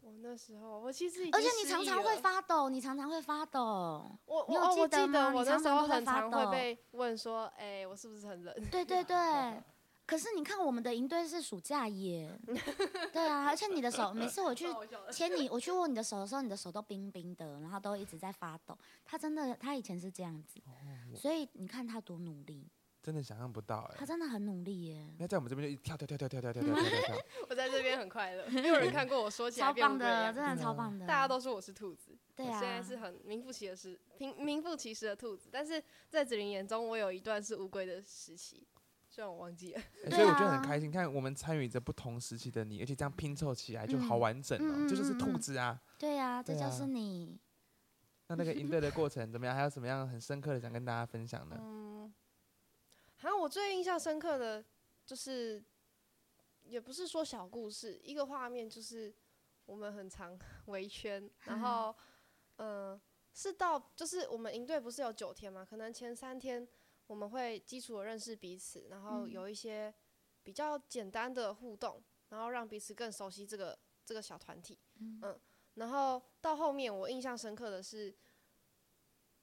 [0.00, 4.04] 我那时候，我其实而且你常常会发抖，你常常会发抖。
[4.26, 8.54] 你有我我哦，我记得吗我那时候很常发抖会被问说，哎，我是不是很冷？
[8.70, 9.16] 对对对。
[10.06, 12.38] 可是你看，我们的营队是暑假耶，
[13.12, 14.66] 对啊，而且你的手，每次我去
[15.10, 18.78] 牵你，我去握你的手的时候，你的手都冰冰的，然后都一直在发抖。
[19.04, 20.60] 他真的，他以前是这样子，
[21.16, 22.70] 所以你看他多努力，
[23.06, 27.16] 真的想象不到哎、他真的很努力耶，那在我们这边就一跳跳跳跳跳跳跳跳跳跳跳，
[27.48, 31.06] 我在这边很快乐， 没有人看过我说起来超棒的，样真的超棒的。
[31.06, 38.66] 大家都说我是兔子，对啊，我现在是很名副其实、名名副其实的兔子，但是在子琳眼中，我有一段是乌龟的时期，
[39.08, 39.80] 虽然我忘记了。
[40.06, 40.90] 欸所以我觉得啊很开心。
[40.90, 45.80] 看我们参与着不同时期的你，而且这样拼凑起来就好嗯完整哦、嗯这就是嗯嗯兔子啊。
[45.96, 47.38] 对啊，这对啊就是你。
[48.28, 49.54] 那那个应对的过程怎么样？
[49.54, 51.56] 还有什么样很深刻的想跟大家分享呢？
[51.60, 52.12] 嗯，
[53.16, 54.64] 好像我最印象深刻的
[55.04, 55.62] 就是，
[56.62, 59.14] 也不是说小故事，一个画面就是
[59.64, 61.94] 我们很常 围圈，然后，
[62.56, 63.00] 嗯、
[63.32, 66.66] 是到就是我们营队不是有九天嘛，可能前三天
[67.06, 69.92] 我们会基础的认识彼此，然后嗯有一些
[70.42, 75.40] 比较简单的互动，然后让彼此更熟悉这个这个小团体，嗯
[75.74, 78.14] 然后到后面我印象深刻的是。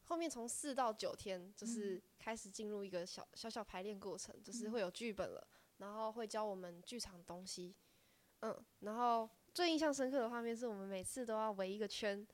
[0.05, 7.75] 后面从四到九天，就是开始进入一个小小小排练过程，就是会有剧本了，然后会教我们剧场东西，
[8.41, 12.25] 嗯，然后最印象深刻的画面是我们每次都要围一个圈，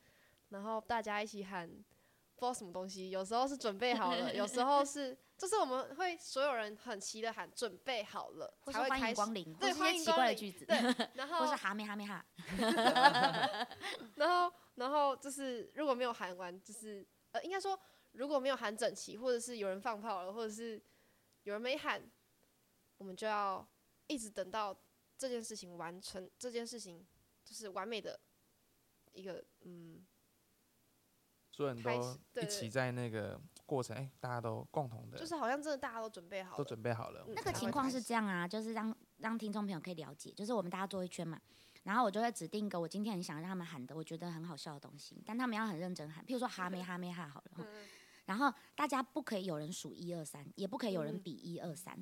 [0.48, 9.14] 然后大家一起喊不知道什么东西，有时候是准备好了， 有时候是就是我们会所有人很齐的喊准备好了才会开始，
[9.60, 10.76] 对欢迎光临怪的句子，对，
[11.14, 12.24] 然后或是哈咩哈咩哈，
[14.16, 17.78] 然后，然后就是如果没有喊完，就是呃，应该说
[18.12, 20.82] 如果没有喊整齐，或者是有人放炮了，或者是
[21.44, 22.02] 有人没喊，
[22.98, 23.66] 我们就要
[24.06, 24.76] 一直等到
[25.16, 27.06] 这件事情完成，这件事情
[27.44, 28.18] 就是完美的
[29.12, 30.04] 一个嗯，
[31.50, 37.24] 所有人开都始对对一起在那个过程，哎、大家都共同的，就是好像真的大家都准备好都，准备好了。
[37.28, 41.40] 嗯那个情况是这样啊，就是让让听众朋友可以了解，就是我们大家坐一圈嘛，
[41.82, 47.88] 然后我就会指定一个我今天很想让他们喊的，我觉得很好笑的东西，但他们要很认真喊，譬如说哈咩哈咩哈好了，嗯
[48.26, 51.98] 然后大家不可以有人数一二三，也不可以有人嗯比一二三，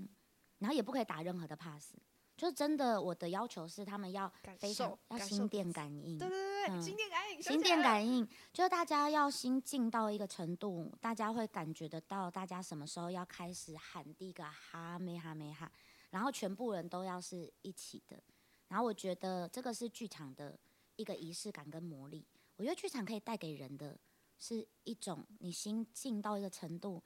[0.58, 1.94] 然后也不可以打任何的 pass，
[2.36, 15.70] 就是真的我的要求是他们要感非常要心电感应，对对对心电感应，心电感应，就是大家要心静到一个程度，大家会感觉得到大家什么时候要开始喊第一个哈咩哈咩哈，
[16.10, 18.22] 然后全部人都要是一起的。
[18.68, 20.58] 然后我觉得这个是剧场的
[20.96, 22.24] 一个仪式感跟魔力。
[22.56, 23.98] 我觉得剧场可以带给人的
[24.38, 27.02] 是一种你心静到一个程度，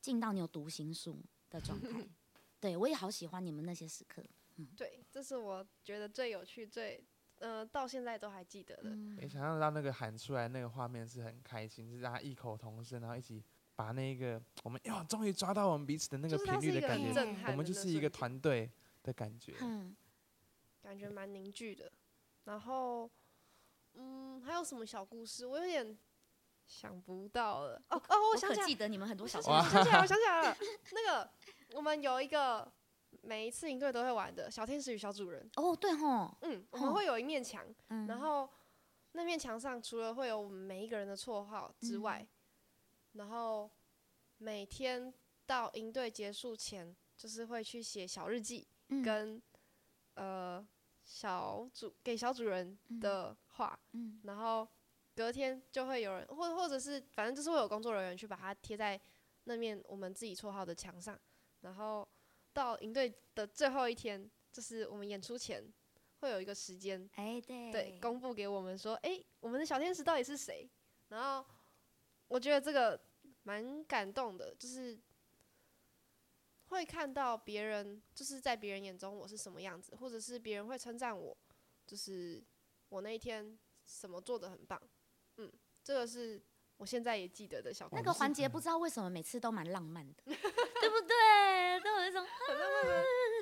[0.00, 1.88] 静到你有读心术的状态。
[2.58, 4.24] 对我也好喜欢你们那些时刻。
[4.76, 7.04] 对，这是我觉得最有趣、最
[7.38, 8.90] 呃到现在都还记得的。
[8.90, 17.12] 嗯没想象到那个喊出来那个画面是很开心，是大家异口同声，然后一起把那个我们哟终于抓到我们彼此的那个频率的感觉
[17.50, 18.70] 我们就是一个团队
[19.02, 19.54] 的感觉。
[19.60, 19.94] 嗯
[20.86, 21.90] 感觉蛮凝聚的。
[22.44, 23.10] 然后
[23.94, 25.44] 嗯，还有什么小故事？
[25.44, 25.98] 我有点
[26.64, 27.82] 想不到了。
[27.88, 29.70] 哦哦，我想起来，记得你们很多小故我事。
[29.70, 30.56] 想起来，我 想起来了。
[30.92, 31.28] 那个
[31.74, 32.72] 我们有一个
[33.22, 35.50] 每一次营队都会玩的小天使与小主人。
[35.56, 38.48] 哦，对吼，嗯，我哦们会有一面墙，嗯，然后
[39.10, 42.24] 那面墙上除了会有我们每一个人的绰号之外，
[43.14, 43.68] 然后
[44.38, 45.12] 每天
[45.46, 49.42] 到营队结束前，就是会去写小日记，嗯跟
[50.14, 50.64] 呃
[51.06, 54.20] 小主给小主人的话，嗯。
[54.24, 54.68] 然后
[55.14, 59.00] 隔天就会有人，或或者是反正就是会有工作人员去把它贴在
[59.44, 61.18] 那面我们自己绰号的墙上，
[61.60, 62.06] 然后
[62.52, 65.64] 到营队的最后一天，就是我们演出前
[66.18, 67.70] 会有一个时间，哎对。
[67.70, 70.68] 对，公布给我们说，哎，我们的小天使到底是谁？
[71.08, 71.46] 然后
[72.26, 73.00] 我觉得这个
[73.44, 74.98] 蛮感动的，就是
[76.68, 81.36] 会看到别人，就是在别人眼中我是什么样子，或者是别人会称赞我，
[81.86, 82.42] 就是
[82.88, 84.80] 我那一天什么做的很棒，
[85.36, 85.52] 嗯，
[85.82, 86.42] 这个是
[86.76, 87.88] 我现在也记得的小。
[87.92, 91.80] 那 个环节不知道为什么每次都蛮浪漫的，对不对？
[91.84, 92.28] 都有一种啊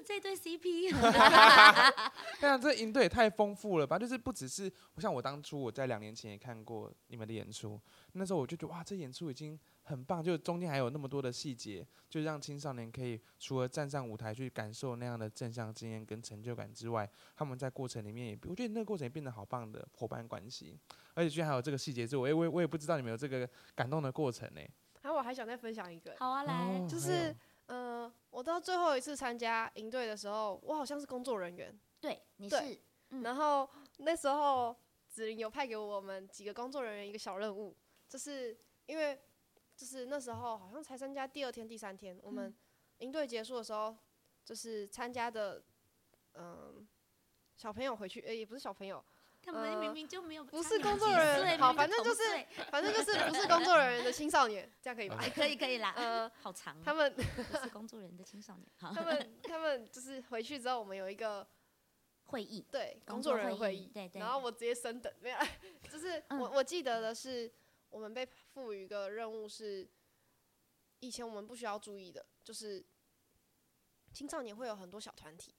[0.04, 0.90] 这对 CP，
[2.40, 3.98] 对啊，这营队也太丰富了吧！
[3.98, 7.80] 就是不只是，像我当初我在两年前也看过你们的演出，
[8.12, 20.78] 那时候我就觉得哇，这演出已经很棒，就中间还有那么多的细节，就让青少年可以除了站上舞台去感受那样的正向经验跟成就感之外，他们在过程里面也，我觉得那个过程也变得好棒的伙伴关系，
[21.14, 24.60] 而且居然还有这个细节，是我也我也我也不知道你们有这个感动的过程呢、
[25.02, 27.34] 然后我还想再分享一个，好啊，来就是
[27.66, 32.78] 呃，我到最后一次参加营队的时候，我好像是工作人员，对，你是
[33.10, 33.22] 嗯。
[33.22, 34.76] 然后那时候
[35.08, 37.76] 子琳有派给我们几个工作人员一个小任务，
[38.08, 39.20] 就是因为
[39.76, 42.54] 就是那时候好像才参加第二天、第三天，我们嗯。
[42.98, 43.96] 营队结束的时候，
[44.44, 45.62] 就是参加的
[46.34, 46.86] 嗯、
[47.56, 49.04] 小朋友回去，诶、也不是小朋友，
[49.44, 52.22] 他们呃明明就没有不是工作人员好反正就是
[52.70, 55.16] 反正就是不是工作人员的青少年，这样可以吧？
[55.20, 61.46] 哎可以可以啦，呃，好长哦，他们不是工作人员的青少年，好他们他们就是回去之后，我们有一个
[62.26, 65.38] 会议，对工工作作人员会议，对对然后我直接升等，没有，
[65.90, 67.52] 就是嗯我我记得的是，
[67.90, 69.86] 我们被赋予一个任务是，
[71.00, 72.84] 以前我们不需要注意的，就是
[74.12, 75.54] 青少年会有很多小团体，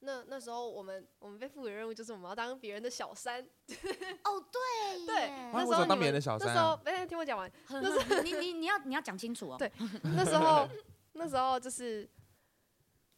[0.00, 3.42] 那那时候我们我们被赋予的任务就是我们要当别人的小三，
[4.24, 6.82] 哦对对那时候你们的小三那时候啊？
[6.84, 9.70] 哎，听我讲完，那时候你你你要你要讲清楚哦， 对
[10.14, 10.68] 那时候
[11.14, 12.08] 那时候就是，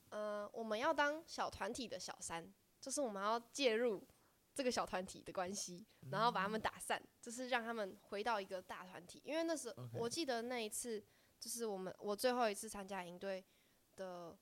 [0.08, 4.06] 呃，我们要当小团体的小三，就是我们要介入
[4.54, 9.20] 这个小团体的关系，然后把他们打散，就是让他们回到一个大团体。
[9.24, 11.04] 因为那时候我记得那一次，
[11.38, 13.44] 就是我们我最后一次参加营队
[13.96, 14.34] 的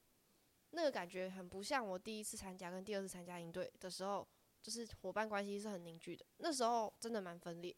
[0.71, 4.27] 那个感觉，很不像我第一次参加跟第二次参加营队的时候，
[4.63, 6.25] 就是伙伴关系是很凝聚的。
[6.39, 7.75] 那时候真的蛮分裂，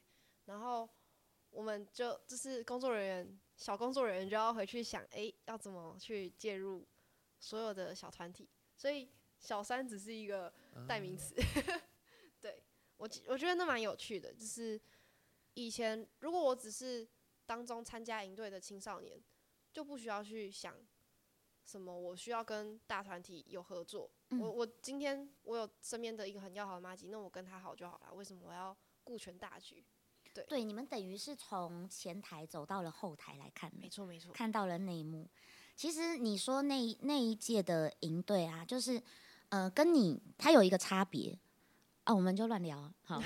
[0.46, 0.88] 然后
[1.50, 6.86] 我们就就是工作人员，小工作人员就要回去想，诶，要怎么去介入
[7.38, 10.52] 所有的小团体，所以小三只是一个
[10.88, 11.34] 代名词。
[12.40, 12.62] 对
[12.96, 14.80] 我记，我觉得那蛮有趣的，就是
[15.54, 17.08] 以前如果我只是
[17.46, 19.22] 当中参加营队的青少年，
[19.72, 20.76] 就不需要去想
[21.64, 24.10] 什么我需要跟大团体有合作。
[24.30, 29.84] 嗯我我今天我有身边的一个很要好的妈吉，那我跟他好就好了，为什么我要顾全大局？
[30.32, 35.28] 对，对你们等于是从前台走到了后台来看，没错没错，看到了内幕。
[35.74, 39.02] 其实你说那一那一届的营队啊，就是
[39.48, 41.36] 呃，跟你他有一个差别
[42.04, 43.20] 啊，我们就乱聊好，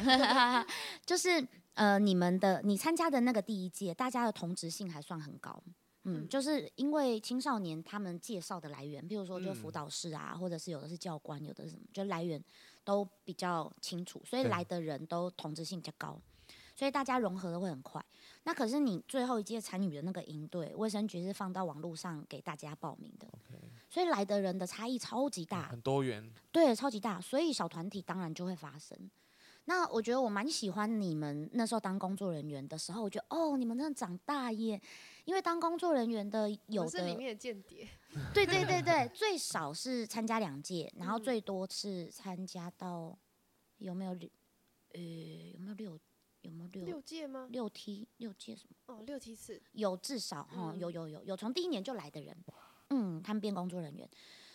[1.04, 5.62] 就是呃，你们的你参加的那个第一届，大家的同质性还算很高。
[6.04, 12.42] 嗯，嗯就是因为青少年他们介绍的来源，譬如说就辅嗯导室啊，或者是有的是教官，有的是什么，就来源
[12.84, 16.18] 都比较清楚，所以来的人都同质性比较高。
[16.76, 18.04] 所以大家融合的会很快。
[18.42, 23.28] 那可是你最后一届参与的那个营队，卫生局是放到网络上给大家报名的，
[23.88, 27.20] 所以来的人的差异超级大，很多元，对，超级大。
[27.20, 28.98] 所以小团体当然就会发生。
[29.66, 34.78] 那我觉得我蛮喜欢你们那时候当工作人员的时候，我觉得哦，你们真的长大耶！
[35.24, 37.88] 因为当工作人员的有的是里面的间谍，
[38.32, 43.18] 对对对 对，最少是参加两届，然后嗯最多是参加到
[43.78, 44.28] 有没有六
[44.92, 46.00] 呃有没有六
[46.42, 47.48] 有没有六六届吗？
[47.50, 48.94] 六梯六届什么？
[48.94, 52.36] 哦，六梯次，有至少哈、嗯有有有有从第一年就来的人，
[52.90, 54.08] 嗯，他们变工作人员。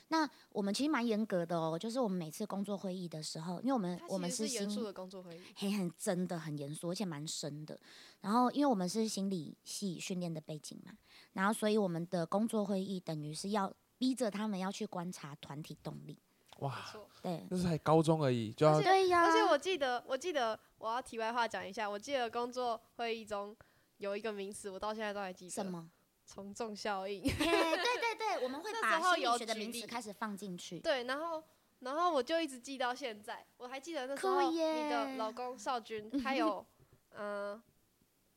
[0.09, 7.79] 那我们其实蛮严格的哦，就是我们每次工作会议的时候，因为我们我们是严肃的工作会议，很很真的很严肃，而且蛮深的。
[8.21, 10.91] 然后因为我们是心理系训练的背景嘛，
[11.33, 16.17] 然后所以我们的工作会议等于是要逼着他们要去观察团体动力。
[16.59, 16.83] 哇。
[17.21, 23.53] 对，那是才高中而已，就要对呀，而且我记得，我记得我要题外话讲一下，我记得工作会议中
[23.97, 25.51] 有一个名词，我到现在都还记得。
[25.51, 25.65] 什？
[25.65, 25.89] 么？
[26.29, 27.23] 从众效应。
[27.23, 30.79] 嘿对对对，我们会那把心理学的名词开始放进去。
[30.79, 31.43] 对，然后
[31.79, 33.43] 然后我就一直记到现在。
[33.57, 36.63] 我还记得那时候你的老公少君，他有
[37.13, 37.63] 嗯、呃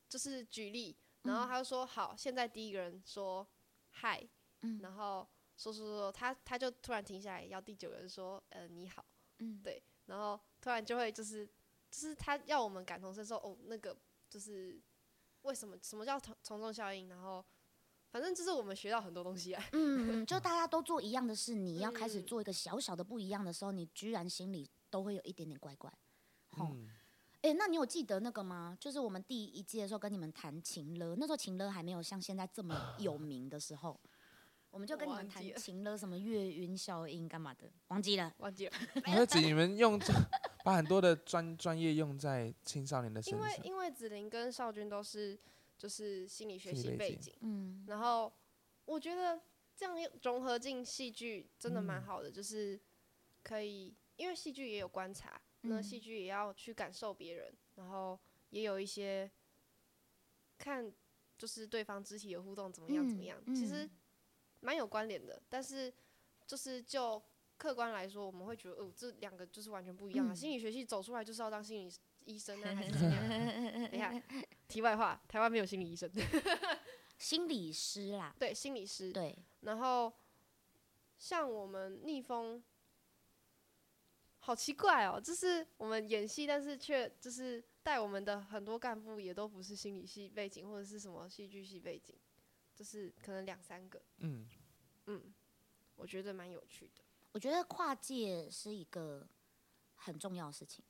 [0.09, 3.47] 就是举例，然后他就说好，现在第一个人说
[3.91, 4.27] 嗨，
[4.63, 5.29] 嗯然后
[5.59, 9.05] 说说说，他他就突然停下来，要第九个人说呃你好，
[9.41, 11.47] 嗯，对，然后突然就会就是
[11.91, 13.95] 就是他要我们感同身受，哦，那个
[14.31, 14.81] 就是
[15.43, 17.45] 为什么什么叫从从众效应，然后
[18.13, 19.65] 反正就是我们学到很多东西啊。
[19.73, 25.91] 嗯，嗯， 就大家都做一样的事，你要开始嗯做一个小小的不一样的时候，你居然心里都会有一点点怪怪。
[26.51, 26.91] 吼，嗯，
[27.41, 28.77] 哎、那你有记得那个吗？
[28.79, 33.99] 就是我们第一季的时候跟你们谈情乐，那时候情乐还没有像现在这么有名的时候，
[34.71, 38.31] 我们就跟你们谈情了什么月晕效应干嘛的，忘记了。
[38.39, 38.73] 忘记了，
[39.07, 40.13] 我会指你们用这
[40.63, 45.39] 把很多的专专业用在青少年的身因为，因为子琳跟少君都是
[45.83, 48.33] 就是心理学系背景，嗯然后
[48.85, 49.43] 我觉得
[49.75, 52.81] 这样融合进戏剧真的蛮嗯好的，就是
[53.43, 58.17] 可以，因为戏剧也有观察，那嗯戏剧也要去感受别人，然后
[58.51, 59.29] 也有一些
[60.57, 60.95] 看
[61.37, 63.91] 就是对方肢体的互动怎么样怎么嗯样，其实嗯
[64.61, 65.43] 蛮有关联的。
[65.49, 65.93] 但是
[66.47, 67.21] 就是就
[67.57, 70.33] 客观来说，我们会觉得哦，这两个就是完全不一样啊。
[70.33, 71.93] 嗯心理学系走出来就是要当心理
[72.25, 73.29] 医生啊，还是怎么样？
[73.29, 74.23] 等一下，
[74.69, 76.11] 题外话，台湾没有心理医生，
[77.19, 79.13] 心理师啦，对，心理师。
[79.13, 80.13] 对，然后
[81.19, 82.63] 像我们逆风，
[84.41, 92.15] 好奇怪哦，就是我们演戏，但是却就是带我们的很多干部也都不是心理系背景或者是什么戏剧系背景，
[92.75, 94.49] 就是可能两三个，嗯，
[95.07, 95.33] 嗯，
[95.97, 97.03] 我觉得蛮有趣的。
[97.33, 99.27] 我觉得跨界是一个
[99.95, 100.85] 很重要的事情。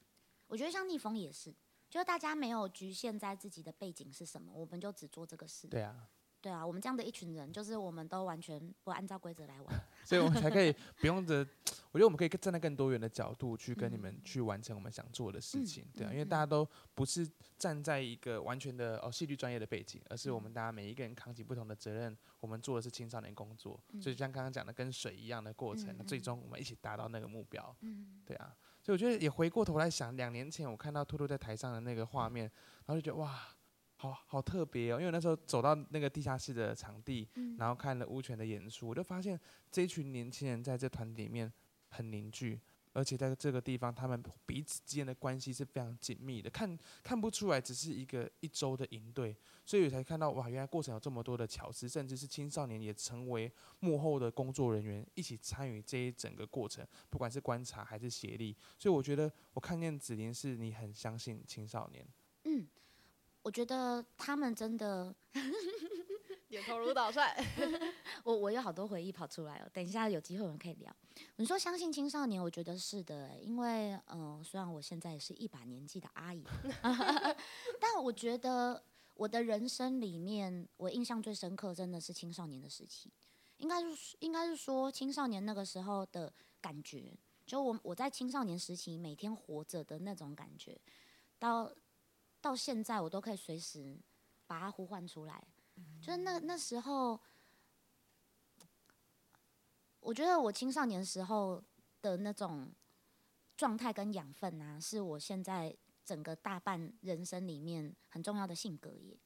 [0.53, 1.50] 我觉得像逆风也是，
[1.88, 5.66] 就是大家没有局限在自己的背景是什么，我们就只做这个事。
[5.66, 6.07] 对啊，
[6.42, 9.80] 对啊，我们这样的一群人，就是我们都完全不按照规则来玩。
[10.05, 11.38] 所以我们才可以 不用的，
[11.90, 14.00] 我觉得我们可以站在更多元的角度去跟你嗯。
[14.00, 17.26] 们去完成我们想做的事嗯情，对啊，嗯因为大家都不是
[17.57, 20.42] 站在一个完全的哦戏剧专业的背景，而是我嗯。
[20.42, 26.22] 们大家每一个人扛起不同的责任，我们做的是青少年工作，所以嗯像刚刚讲的跟水一样的过程，嗯最嗯。
[26.22, 32.51] 终我们一起达到那个目标，嗯，对啊，所以我觉得也回过头来想，两年前我看到兔兔在台上的那个画面，
[32.87, 33.41] 然后就觉得哇。
[33.95, 39.39] 好好特别哦，因为那时候走到那个地下室的场地，嗯然后看了乌泉的演出，我就发现
[39.70, 41.53] 这一群年轻人在这团体里面
[41.87, 42.61] 很凝聚，
[42.93, 62.07] 而且在这个地方，他们彼此之间的关系是非常紧密的，看看不出来只是一个一周的营队，所以我才看到哇，原来过程有这么多的巧思，甚至是青少年也成为幕后的工作人员，一起参与这一整个过程，不管是观察还是协力，所以我觉得我看见子琳是你很相信青少年，
[62.45, 62.68] 嗯，
[63.43, 65.14] 我觉得他们真的，
[66.53, 67.34] 点头如捣蒜，
[68.24, 69.70] 我我有好多回忆跑出来哦。
[69.72, 70.94] 等一下有机会我们可以聊。
[71.36, 76.44] 你说相信青少年，我觉得是的欸，因为嗯、呃虽然我现在也是一把年纪的阿姨，
[77.80, 78.84] 但我觉得
[79.14, 83.11] 我的人生里面，我印象最深刻真的是青少年的时期，
[83.57, 86.30] 应该是应该是说青少年那个时候的
[86.61, 90.78] 感觉，就我我在青少年时期每天活着的那种感觉，
[91.38, 91.72] 到
[92.42, 93.96] 到现在我都可以随时
[94.46, 95.42] 把它呼唤出来。
[96.03, 97.18] 就是那那时候，
[100.00, 101.62] 我觉得我青少年时候
[102.00, 102.68] 的那种
[103.57, 105.74] 状态跟养分啊，是我现在
[106.05, 109.16] 整个大半人生里面很重要的性格耶。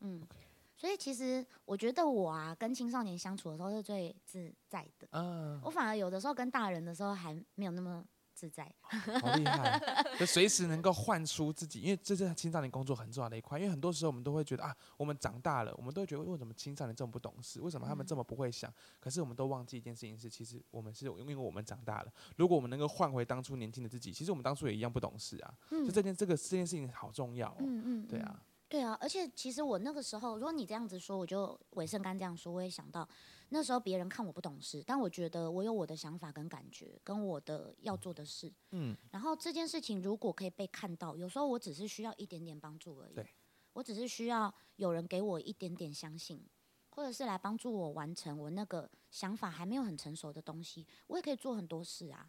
[0.00, 0.26] 嗯，
[0.74, 5.06] 所以其实我觉得我啊，跟青少年相处的时候是最自在的。
[5.10, 8.02] 嗯，我反而有的时候跟大人的时候还没有那么
[8.44, 8.70] 自在。
[9.22, 9.80] 好厉害，
[10.18, 13.58] 就随时能够换出自己，因为这是青少年工作很重要的一块。
[13.58, 18.70] 因为很多时候我们都会觉得啊，我们长大了，我们都会觉得为什么青少年这么不懂事，为什么他们这么不会想？
[19.00, 22.12] 可是我们都忘记一件事情是，其实我们是因为我们长大了。
[22.36, 25.54] 如果我们能够换回当初年轻的自己，其实我们当初也一样不懂事啊。
[25.70, 27.56] 嗯就这件这个这件事情好重要哦。
[27.60, 33.08] 嗯嗯，嗯对啊，对啊，而且其实我那个时候，如果你这样子说，我就伟盛刚这样说，我也想到
[33.50, 38.52] 那时候别人看我不懂事，但我觉得我有我的想法跟感觉，跟我的要做的事。
[38.70, 43.14] 嗯，然后这件事情如果可以被看到，有时候我只是需要一点点帮助而已。
[43.14, 43.26] 对，
[43.72, 46.44] 我只是需要有人给我一点点相信，
[46.90, 52.28] 或者是来帮助我完成我那个想法还没有很成熟的东西，我也可以做很多事啊。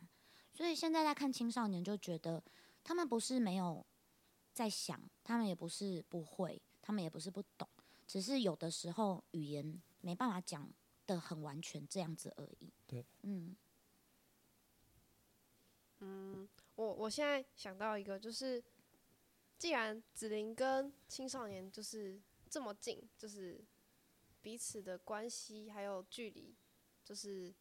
[0.53, 2.43] 所以现在在看青少年，就觉得
[2.83, 3.85] 他们不是没有
[4.53, 7.67] 在想，他们也不是不会，他们也不是不懂，
[8.07, 10.69] 只是有的时候语言没办法讲
[11.05, 12.71] 的很完全这样子而已。
[12.87, 13.55] 对，嗯，
[16.75, 18.63] 我我现在想到一个，就是
[19.57, 23.63] 既然子琳跟青少年就是这么近，就是
[24.41, 26.55] 彼此的关系还有距离，
[27.03, 27.53] 就是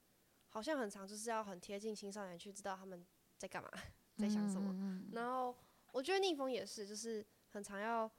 [0.49, 3.07] 好像很长，就是要很贴近青少年去知道他们
[3.39, 3.71] 在干嘛，
[4.17, 4.73] 在想什么。
[4.75, 5.57] 嗯然后
[5.93, 8.11] 我觉得逆风也是，就是很常要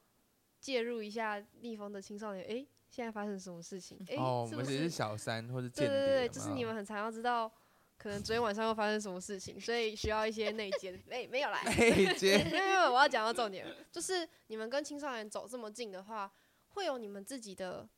[0.62, 4.02] 介入一下逆风的青少年，诶，现在发生什么事情？
[4.08, 7.52] 诶，哦，我是不是们只是小三或者间谍对对对，就是你们很常要知道，
[7.98, 10.98] 可能昨天晚上又发生什么事情，所以需要一些内奸。
[11.10, 16.32] 哎，没有啦，内奸没有没有，我要讲到重点了，就是你们跟青少年走这么近的话，
[16.70, 17.90] 会有你们自己的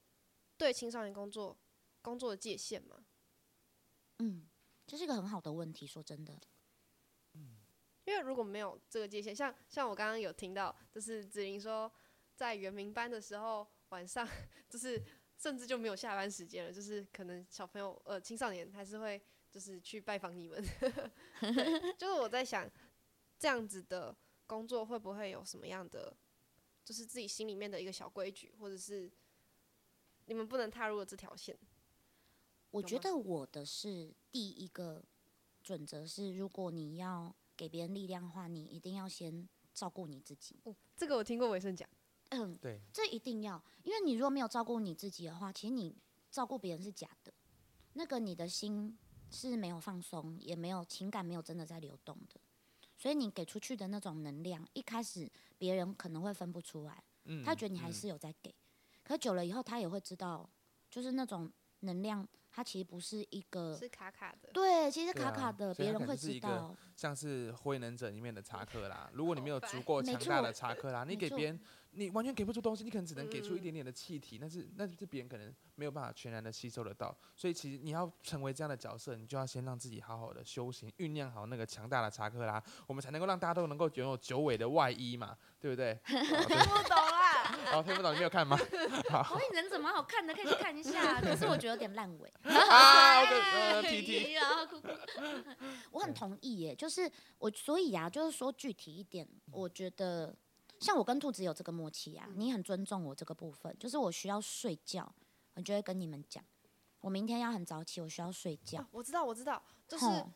[0.57, 1.55] 对青少年工作
[2.01, 3.05] 工作的界限吗？
[4.17, 4.47] 嗯，
[4.87, 6.35] 这是一个很好的问题，说真的。
[8.05, 11.91] 因为如果没有这个界限，像像我刚刚有听到，就是子玲说，
[12.35, 14.27] 在原民班的时候，晚上
[14.69, 15.01] 就是
[15.37, 19.21] 甚至就没有下班时间了，就是可能小朋友呃青少年还是会
[19.51, 20.63] 就是去拜访你们，
[21.39, 22.69] 对，就是我在想，
[23.39, 24.15] 这样子的
[24.45, 26.15] 工作会不会有什么样的，
[26.83, 29.11] 就是自己心里面的一个小规矩，或者是
[30.25, 31.57] 你们不能踏入的这条线？
[32.71, 35.03] 我觉得我的是第一个
[35.63, 40.59] 准则是，如果你要给别人力量的话，你一定要先照顾你自己。
[40.65, 41.87] 哦，这个我听过伟盛讲，
[42.29, 45.95] 嗯，对，这一定要，因为你如果没有照顾你自己的话，其实你
[46.29, 47.33] 照顾别人是假的，
[47.93, 48.97] 那个你的心
[49.29, 52.39] 是没有放松，也没有情感没有真的在流动的，
[52.97, 57.93] 所以你给出去的那种能量，一开始别人可能会分不出来，嗯，他觉得你还嗯。
[57.93, 58.53] 是有在给，
[59.03, 60.49] 可久了以后，他也会知道，
[60.89, 61.51] 就是那种
[61.81, 62.27] 能量，
[62.57, 63.77] 它其实不是一个。
[63.77, 66.75] 是卡卡的，对，其实卡卡的，别人会是一个知道。
[66.95, 71.59] 像是火影忍者里面的查克拉，如果你没有足够强大的查克拉，你给别人，
[71.91, 77.15] 你完全给不出东西，你可能只能给出一嗯点点的气体，但是那是别人可能没有办法全然的吸收得到。
[77.35, 85.91] 所以其实你要成为这样的角色，你就要先让自己好好的修行，酝酿好那个强大的查克拉，我们才能够让大家都能够拥有九尾的外衣嘛，对不对？
[86.09, 87.26] 哦对不懂啦。
[87.73, 88.57] 哦，听不懂，你没有看吗？
[89.09, 91.19] 好火影忍者蛮好看的，可以去看一下。
[91.21, 92.33] 可是我觉得有点烂尾。
[92.43, 94.87] 啊，我的呃 T T，然后哭哭。
[95.91, 100.35] 我很同意耶，就是我所以啊，就是说具体一点，我觉得
[100.79, 105.11] 像我跟兔子有这个默契啊，你很尊重我这个部分，就是我需要睡觉，
[105.55, 106.43] 我就会跟你们讲，
[107.01, 108.87] 我明天要很早起，我需要睡觉哦。
[108.91, 110.29] 我知道，我知道，就是吼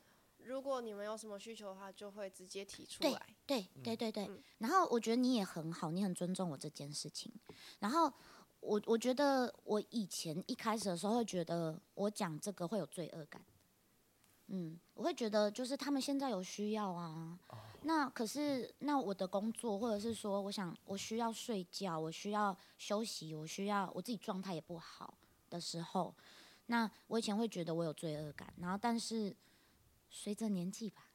[0.45, 3.25] 如果你们有什么需求的话，就会直接提出对来。
[3.45, 7.31] 对对对对嗯，然后我觉得你也很好，你很尊重我这件事情。
[7.79, 8.11] 然后
[8.59, 13.43] 我我觉得我以前一开始的时候会觉得我讲这个会有罪恶感，
[14.47, 17.39] 嗯，我会觉得就是他们现在有需要啊，
[17.83, 25.17] 那可是那我的工作或者是说我想我需要睡觉，我需要休息，我需要我自己状态也不好
[25.49, 26.13] 的时候，
[26.67, 29.35] 那我以前会觉得我有罪恶感，然后但是
[30.11, 31.07] 随着年纪吧。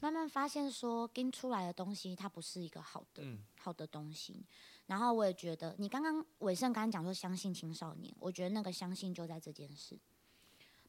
[0.00, 4.44] 慢慢发现说跟出来的东西，它不是一个好的、嗯好的东西。
[4.86, 9.96] 然后我也觉得，你刚刚伟盛刚刚讲说相信青少年，我觉得那个相信就在这件事。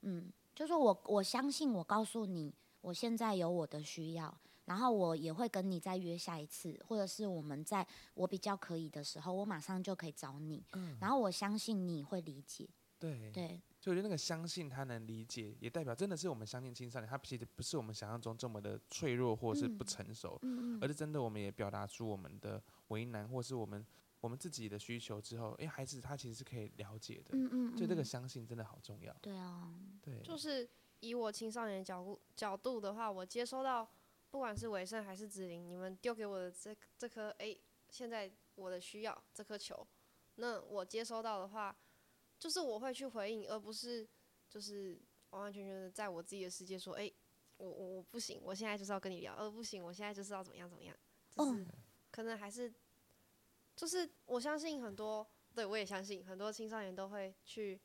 [0.01, 4.35] 嗯，就说我我相信，我告诉你，我现在有我的需要，
[4.65, 10.65] 然后我也会跟你再约下一次，或者是我们在我比较可以的时候，我马上就可以找你。
[10.73, 12.67] 嗯然后我相信你会理解，
[12.99, 23.85] 对对就我觉得那个相信他能理解，也代表真的是我们相信青少年，他其实不是我们想象中这么的脆弱或是不嗯成熟，嗯而是真的我们也表达出我们的为难或是我们
[24.21, 28.05] 我们自己的需求之后，诶，孩子他其实是可以了解的，嗯嗯，所以这个嗯。
[28.05, 29.15] 相信真的好重要。
[29.21, 29.71] 对啊，
[30.01, 30.67] 对，就是
[31.01, 33.87] 以我青少年的角度角度的话，我接收到
[34.31, 37.55] 不管是伟盛还是子林，你们丢给我的这这颗诶，
[37.91, 39.85] 现在我的需要这颗球，
[40.37, 41.77] 那我接收到的话，
[42.45, 44.07] 就是我会去回应，而不是
[44.47, 47.11] 就是完完全全的在我自己的世界说，诶，
[47.57, 50.95] 我我我不行，我现在就是要跟你聊，呃不行，我现在就是要怎么样怎么样，
[51.35, 51.65] 就是、哦
[52.11, 52.71] 可能还是
[53.75, 57.81] 就是我相信很多，对我也相信很多青少年都会去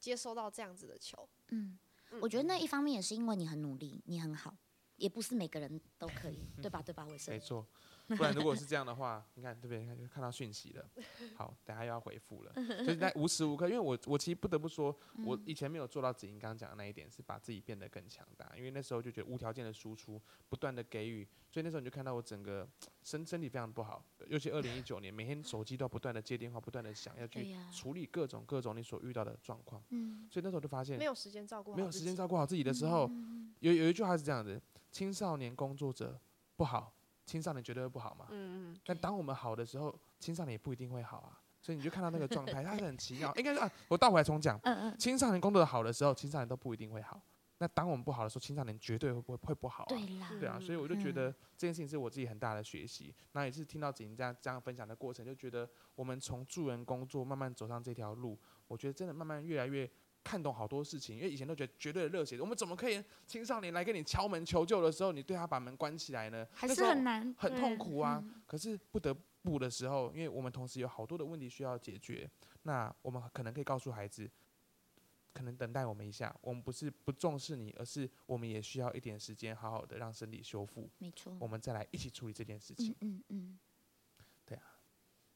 [0.00, 1.28] 接收到这样子的球。
[1.50, 1.78] 嗯，
[2.10, 4.56] 嗯我觉得那一方面也是因为你很努力，你很好，
[4.96, 6.82] 也不是每个人都可以，对吧？
[6.82, 7.06] 对吧？
[7.06, 7.64] 伟盛没，错。
[8.08, 9.80] 不然如果是这样的话，你看对不对？
[9.80, 10.86] 你看就看到讯息了。
[11.34, 12.52] 好，等下又要回复了，
[12.84, 14.94] 就是在无时无刻，因为我我其实不得不说，
[15.24, 18.52] 我以前没有做到子莹刚刚讲的那一点，是把自己变得更强大。
[18.56, 22.68] 因为那时候就觉得无条件的输出，不断的给予，所以那时候你就看到我整个
[23.02, 33.10] 身身体非常不好，尤其二零一九年，每天手机都要不断的接电话，不断的想要去处理各种各种你所遇到的状况，嗯，所以那时候就发现没有时间照顾好没有时间照顾好自己的时候，
[33.60, 34.60] 有有一句话是这样子：
[34.92, 36.20] 青少年工作者
[36.56, 36.92] 不好，
[37.24, 38.26] 青少年绝对会不好嘛。
[38.30, 41.40] 嗯嗯，但当我们好的时候，青少年也不一定会好啊。
[41.60, 43.32] 所以你就看到那个状态，它是很奇妙。
[43.36, 47.18] 应该是啊，我倒回来重讲，嗯嗯，青少年工作的好的时候，青少年都不一定会好。
[47.58, 49.88] 那当我们不好的时候，青少年绝对会不会会不好啊？
[49.88, 53.14] 对啦，对啊，所以我就觉嗯得这件事情是我自己很大的学习。
[53.32, 59.90] 那也是听到子莹这样这样分享的过程，就觉得我们从助人工作慢慢走上这条路，我觉得真的慢慢越来越
[60.24, 61.16] 看懂好多事情。
[61.16, 66.44] 因为以前都觉得绝对的热血，我们怎么可以青少年来跟你敲门求救的时候，你对他把门关起来呢？
[66.52, 68.20] 还是很难，很痛苦啊。
[68.24, 72.30] 嗯可是不得不的时候，因为我们同时有好多的问题需要解决，
[72.62, 74.30] 那我们可能可以告诉孩子，
[75.32, 83.22] 可能等待我们一下，我们不是不重视你，而是我们也需要一点时间，好好的让身体修复，没错，我们再来一起处理这件事情嗯。
[83.28, 83.58] 嗯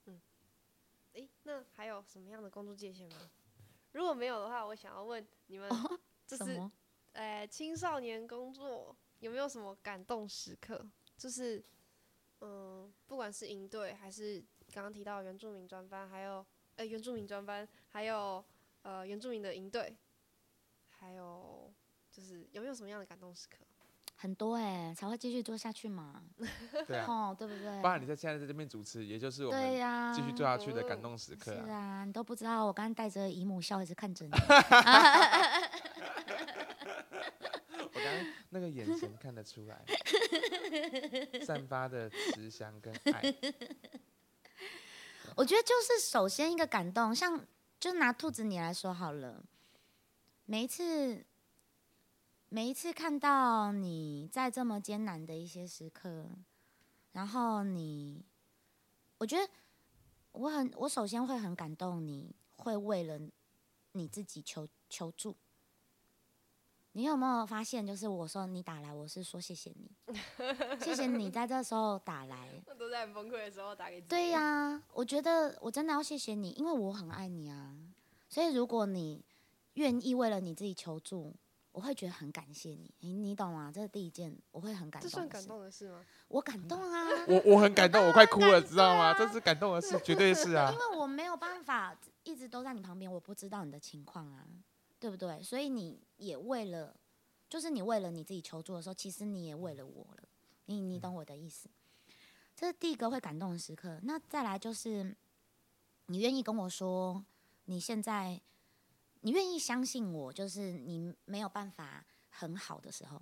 [0.05, 0.21] 嗯，
[1.15, 3.17] 诶，那还有什么样的工作界限吗？
[3.93, 5.69] 如果没有的话，我想要问你们，
[6.27, 6.71] 就是？
[7.13, 10.89] 呃青少年工作有没有什么感动时刻？
[11.17, 11.65] 就是
[12.41, 14.41] 嗯，不管是营队还是
[14.73, 18.45] 刚刚提到的原住民专班，还有呃原住民专班，还有
[18.83, 19.97] 呃原住民的营队，
[20.91, 21.73] 还有
[22.13, 23.65] 就是有没有什么样的感动时刻？
[24.21, 26.21] 很多哎，才会继续做下去嘛，
[26.89, 27.81] 对啊， 哦，对不对？
[27.81, 31.77] 不然你在现在在这边主持，也就是我对们呀，继续做下去的感动时刻是啊。
[31.77, 34.33] 啊，你都不知道，我刚刚带着姨母笑一直看着你。
[37.91, 39.85] 我刚刚那个眼神看得出来，
[41.47, 43.23] 散发的慈祥跟爱。
[45.37, 47.41] 我觉得就是首先一个感动，像
[47.79, 49.45] 就拿兔子你来说好了，
[50.45, 51.25] 每一次
[52.51, 56.27] 每一次看到你在这么艰难的一些时刻，
[57.13, 58.25] 然后你，
[59.19, 59.47] 我觉得
[60.33, 63.21] 我很我首先会很感动，你会为了
[63.93, 65.37] 你自己求求助。
[66.93, 69.91] 你有没有发现，就是我说你打来，我是说谢谢你，
[70.81, 74.01] 谢谢你在这时候打来， 都在很崩溃的时候打给。
[74.01, 77.77] 对呀、我觉得我真的要谢谢你，因为我很爱你啊。
[78.31, 79.23] 所以如果你
[79.75, 81.37] 愿意为了你自己求助，
[81.79, 82.93] 我会觉得很感谢你。
[82.99, 83.71] 你你懂吗？
[83.73, 85.09] 这是第一件，我会很感动。
[85.09, 86.05] 这算感，动的事吗？
[86.27, 89.15] 我感动啊， 我我很感动，我快哭了，知道吗？
[89.17, 90.77] 这是感动的事，绝对是啊因。
[90.77, 94.45] 为我没有办法一直都在你旁边，我不知道你的情况啊，
[94.99, 95.41] 对不对？
[95.41, 96.97] 所以你也为了，
[97.49, 100.25] 就是你为了你自己求助的时候，其实你也为了我了。
[100.67, 101.69] 你你懂我的意思？
[102.57, 104.01] 这是第一个会感动的时刻。
[104.03, 105.15] 那再来就是，
[106.07, 107.25] 你愿意跟我说，
[107.67, 108.41] 你现在
[109.21, 113.21] 你愿意相信我，就是你没有办法很好的时候，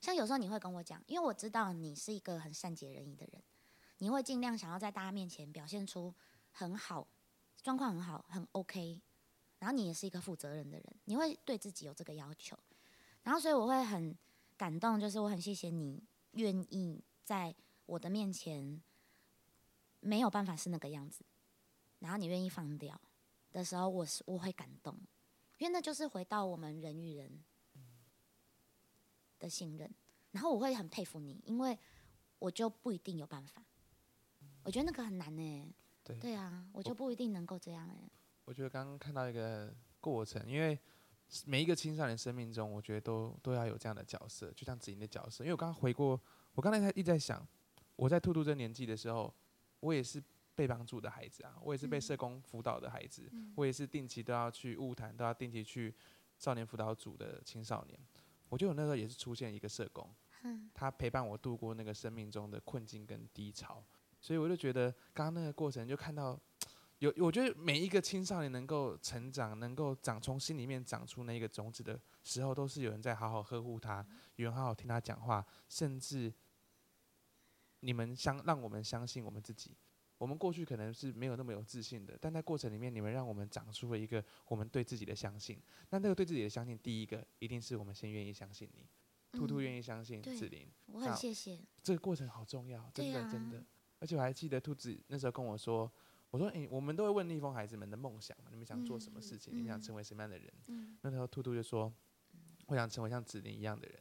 [0.00, 3.42] 像有时候你会跟我讲，因为我知道你是一个很善解人意的人，
[3.98, 6.14] 你会尽量想要在大家面前表现出
[6.52, 7.06] 很好，
[7.62, 9.00] 状况很好，很 OK。
[9.58, 12.56] 然后你也是一个负责任的人，你会对自己有这个要求，
[13.22, 14.14] 然后所以我会很
[14.56, 17.54] 感动，就是我很谢谢你愿意在
[17.86, 18.82] 我的面前
[20.00, 21.24] 没有办法是那个样子，
[22.00, 23.00] 然后你愿意放掉
[23.50, 24.94] 的时候，我是我会感动，
[25.58, 27.42] 因为那就是回到我们人与人
[29.38, 29.90] 的信任，
[30.32, 31.78] 然后我会很佩服你，因为
[32.38, 33.62] 我就不一定有办法，
[34.64, 36.18] 我觉得那个很难呢、对。
[36.18, 38.10] 对啊，我就不一定能够这样哎、
[38.44, 40.78] 我觉得刚刚看到一个过程，因为
[41.44, 45.42] 每一个青少年生命中，我觉得都都要有这样的角色，就像子莹的角色。
[45.42, 46.20] 因为我刚刚回过，
[46.54, 47.46] 我刚才在一直在想，
[47.96, 49.34] 我在兔兔这年纪的时候，
[49.80, 50.22] 我也是
[50.56, 55.94] 被帮助的孩子啊，我也是被嗯社工辅导的孩子，嗯我也是定期都要去物谈，都要定期去
[56.38, 58.00] 少年辅导组的青少年。
[58.48, 60.08] 我觉得我那时候也是出现一个社工，
[60.42, 63.84] 嗯他陪伴我度过那个生命中的困境跟低潮，
[64.20, 66.40] 所以我就觉得刚刚那个过程就看到
[67.00, 76.32] 有，我觉得每一个青少年能够成长，能够长从心里面长出那个种子的时候，都是有人在好好呵护他，有人好好听他讲话，甚至
[77.80, 79.76] 你们相让我们相信我们自己。
[80.18, 85.60] 我们过去可能是没有那么有自信的，但在过程里面，你们让我们长出了一个我们对自己的相信。
[85.90, 88.86] 那那个对自己的相信，第一个一定是我们先愿意相信你，
[89.32, 93.62] 兔兔嗯愿意相信对志玲，我很谢谢，这个过程好重要，真的真的。
[93.98, 95.90] 而且我还记得兔子那时候跟我说，
[96.30, 99.54] 我说：“诶、我们都会问逆风孩子们的梦想嘛，你们想做什么事情？
[99.54, 101.92] 你们想嗯成为什么样的人？”嗯那时候兔兔就说
[102.66, 104.00] ：“我想成为像子玲一样的人。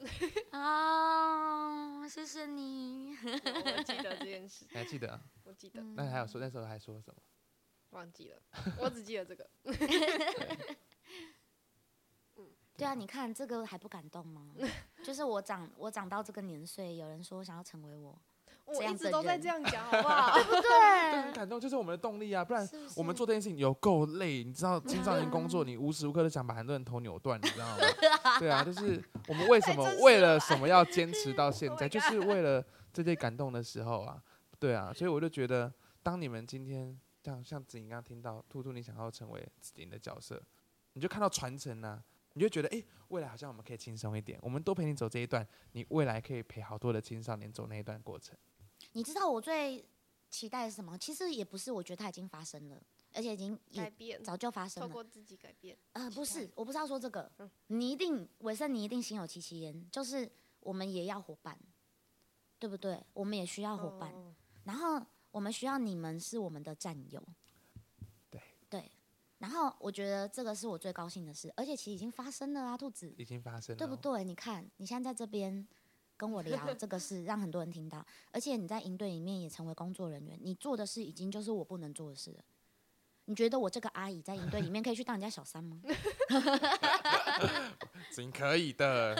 [0.52, 3.16] 啊， 谢谢你。
[3.24, 3.32] 我
[3.78, 5.22] 我记得这件事 ”，你还记得、啊？
[5.44, 7.22] 我记得，那还有说那时候还说什么？
[7.92, 8.42] 忘记了，
[8.80, 9.50] 我只记得这个。
[12.78, 14.54] 对啊，你看这个还不感动吗？
[15.02, 18.20] 就是我长我长到这个年岁，有人说想要成为我，
[18.66, 20.36] 我一直都在这样讲，好不 好？
[20.36, 22.44] 对不对，感动，就是我们的动力啊！
[22.44, 27.78] 不然我们做这件事情有够累，你知道，青少年工作你无时无刻都想把很多人头扭断，你知道吗？
[28.40, 34.22] 对啊，就是我们为什么为了了什么要坚持到现 Oh 在， 就是为了这些感动的时候啊，
[34.60, 40.42] 对啊，所以我就觉得，当你们今天像像子莹刚刚听到兔兔，你想要成为子莹的角色，
[40.94, 42.04] 你就看到传承啊，
[42.34, 48.36] 你就觉得，诶，未来好像我们可以轻松一点，我们多陪你走这一段，你未来可以陪好多的青少年走那一段过程。
[48.96, 49.86] 你知道我最
[50.30, 50.98] 期待的是什么？
[50.98, 52.82] 其实也不是，我觉得它已经发生了，
[53.12, 54.88] 而且已经改变，早就发生了。
[54.88, 55.78] 透过自己改变。
[55.92, 60.32] 呃，不是，我不是要说这个，嗯你一定伟盛，你一定心有戚戚焉，就是
[60.62, 61.60] 我们也要伙伴，
[62.58, 63.06] 对不对？
[63.14, 64.34] 我们也需要伙伴，哦
[64.64, 67.22] 然后我们需要你们是我们的战友，
[68.32, 68.92] 对对，
[69.40, 73.94] 然后我觉得这个是我最高兴的事，而且其实已经发生了啊，兔子，已经发生了，对不？
[73.98, 74.24] 对？
[74.24, 75.68] 你看你现在在这边
[76.18, 82.44] 跟我聊这个事，让很多人听到，而且你在营队里面也成为工作人员，你做的事已经就是我不能做的事了。
[83.26, 85.82] 你觉得我这个阿姨在营队里面可以去当人家小三吗？
[88.18, 89.16] 你可以的。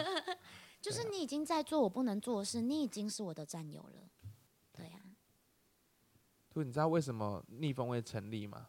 [0.80, 4.08] 就是你已经在做我不能做的事，你已经是我的战友了。
[4.72, 5.00] 对呀、
[6.48, 8.68] 兔，你知道为什么逆风会成立吗？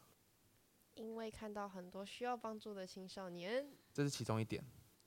[0.94, 3.64] 因为看到很多需要帮助的青少年，
[3.94, 4.60] 这是其中一点。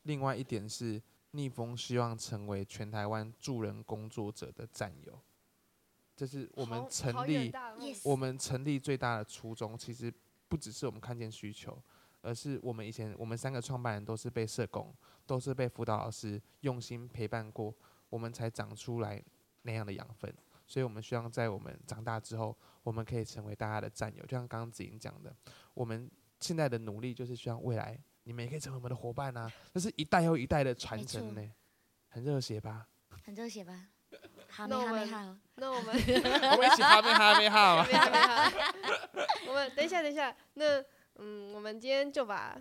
[0.03, 1.01] 另外一点是，
[1.32, 5.19] 逆风希望成为全台湾助人工作者的战友。
[6.15, 7.51] 这是我们成立
[8.03, 10.13] 我们成立最大的初衷，其实
[10.47, 11.82] 不只是我们看见需求，
[12.21, 14.93] 而是我们以前我们三个创办人都是被社工，
[15.25, 17.73] 都是被辅导老师用心陪伴过，
[18.09, 19.23] 我们才长出来
[19.63, 20.32] 那样的养分。
[20.67, 24.23] 所以我们希望在我们长大之后，我们可以成为大家的战友。
[24.25, 25.36] 就像刚刚子莹讲的，
[25.73, 26.09] 我们
[26.39, 27.99] 现在的努力就是希望未来
[28.32, 29.51] 你们也可以成为我们的伙伴啊！
[29.73, 31.41] 这是一代又一代的传承呢，
[32.07, 32.88] 很热血吧？
[33.25, 33.88] 很热血吧？
[34.47, 35.88] 哈没那我们好没好，那我们
[36.53, 38.51] 我们一起哈没哈没哈
[39.49, 40.82] 我们等一下等一下，那
[41.15, 42.57] 嗯，我们今天就把，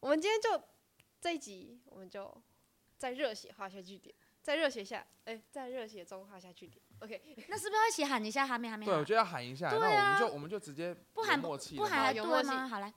[0.00, 0.64] 我们今天就
[1.20, 2.34] 这一集，我们就
[2.96, 6.82] 在热血画下句点，在热血下，哎、在热血中画下句点。
[7.00, 9.04] OK，那是不是要一起喊一下哈没哈没对，我好？
[9.04, 12.68] 觉得要喊一下，那我们啊就我们就直接不喊默契不喊还有默契对吗？
[12.68, 12.92] 好来，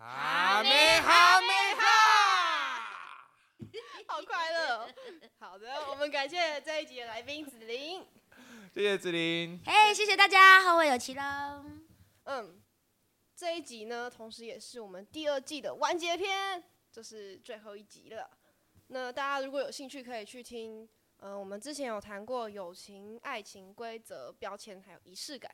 [0.00, 1.82] 哈没哈没哈。
[4.06, 4.88] 好快乐哦、
[5.40, 8.06] 好的，我们感谢这一集的来宾子琳。
[8.72, 9.60] 谢谢子琳。
[9.66, 11.64] 嘿，谢谢大家，后会有期喽。
[12.24, 12.62] 嗯，
[13.34, 18.30] 这一集呢，同时也是我们第二季的完结篇，这是最后一集了。
[18.86, 20.88] 那大家如果有兴趣，可以去听。
[21.16, 25.52] 嗯、我们之前有谈过友情、爱情规则、标签，还有仪式感，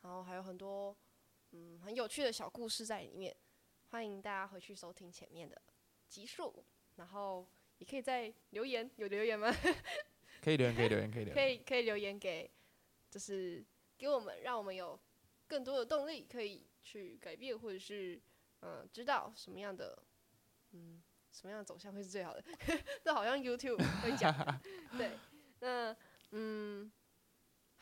[0.00, 0.96] 然后还有很多
[1.50, 3.36] 嗯很有趣的小故事在里面。
[3.94, 5.62] 欢迎大家回去收听前面的
[6.08, 6.64] 集数，
[6.96, 9.54] 然后也可以在留言，有留言吗？
[10.42, 11.48] 可以留言，可以留言，可以留言可。
[11.48, 12.50] 以可以留言给，
[13.08, 13.64] 就是
[13.96, 14.98] 给我们，让我们有
[15.46, 18.20] 更多的动力，可以去改变，或者是
[18.62, 19.96] 嗯、呃知道什么样的
[20.72, 22.44] 嗯什么样的走向会是最好的。
[23.00, 24.34] 这好像 YouTube 会讲，
[24.98, 25.12] 对，
[25.60, 25.96] 那
[26.32, 26.90] 嗯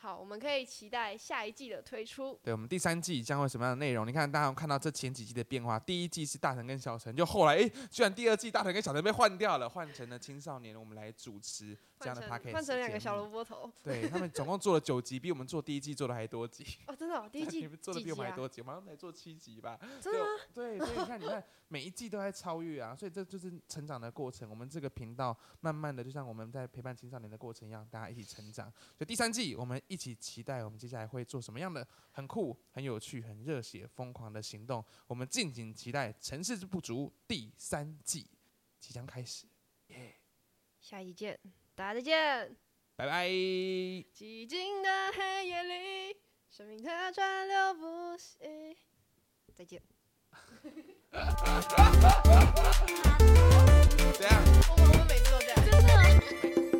[0.03, 2.37] 好，我们可以期待下一季的推出。
[2.43, 4.05] 对我们第三季将会什么样的内容？
[4.05, 5.79] 你看，大家看到这前几季的变化。
[5.79, 16.65] 第一季是大成跟小成，就后来，诶，居然第二季大成跟小成被换掉了，换成了青少年，我们来主持这样的换成 podcast 换成两个小萝卜头对他们总共做了九集，比我们做第一季做的还多集。
[16.87, 18.01] 哦，真的、哦，第一季 你们做的？
[18.01, 19.79] 比我们还多集，我们好像才做七集吧。
[20.01, 20.25] 真的吗？
[20.53, 24.49] 对，所以你看，你看每一季都在超越啊，所以这就是成长的过程。
[24.49, 28.69] 我们这个频道慢慢的，就像我们在陪伴青少年的过程一样，大家一起成长。
[28.97, 34.83] 所以第三季，我们一起期待我们接下来会做什么样的很酷、很有趣、很热血、疯狂的行动。
[35.07, 38.27] 我们敬请期待《城市之不足》第三季
[38.79, 39.47] 即将开始，
[39.87, 40.15] 耶
[40.81, 41.39] 下一集见，
[41.75, 42.55] 大家再见，
[42.95, 43.27] 拜拜。
[43.27, 46.15] 寂静的黑夜里，
[46.51, 48.37] 生命的川流不息。
[49.55, 49.81] 再见。
[54.13, 56.72] 这样，我我们每次都这样，真的。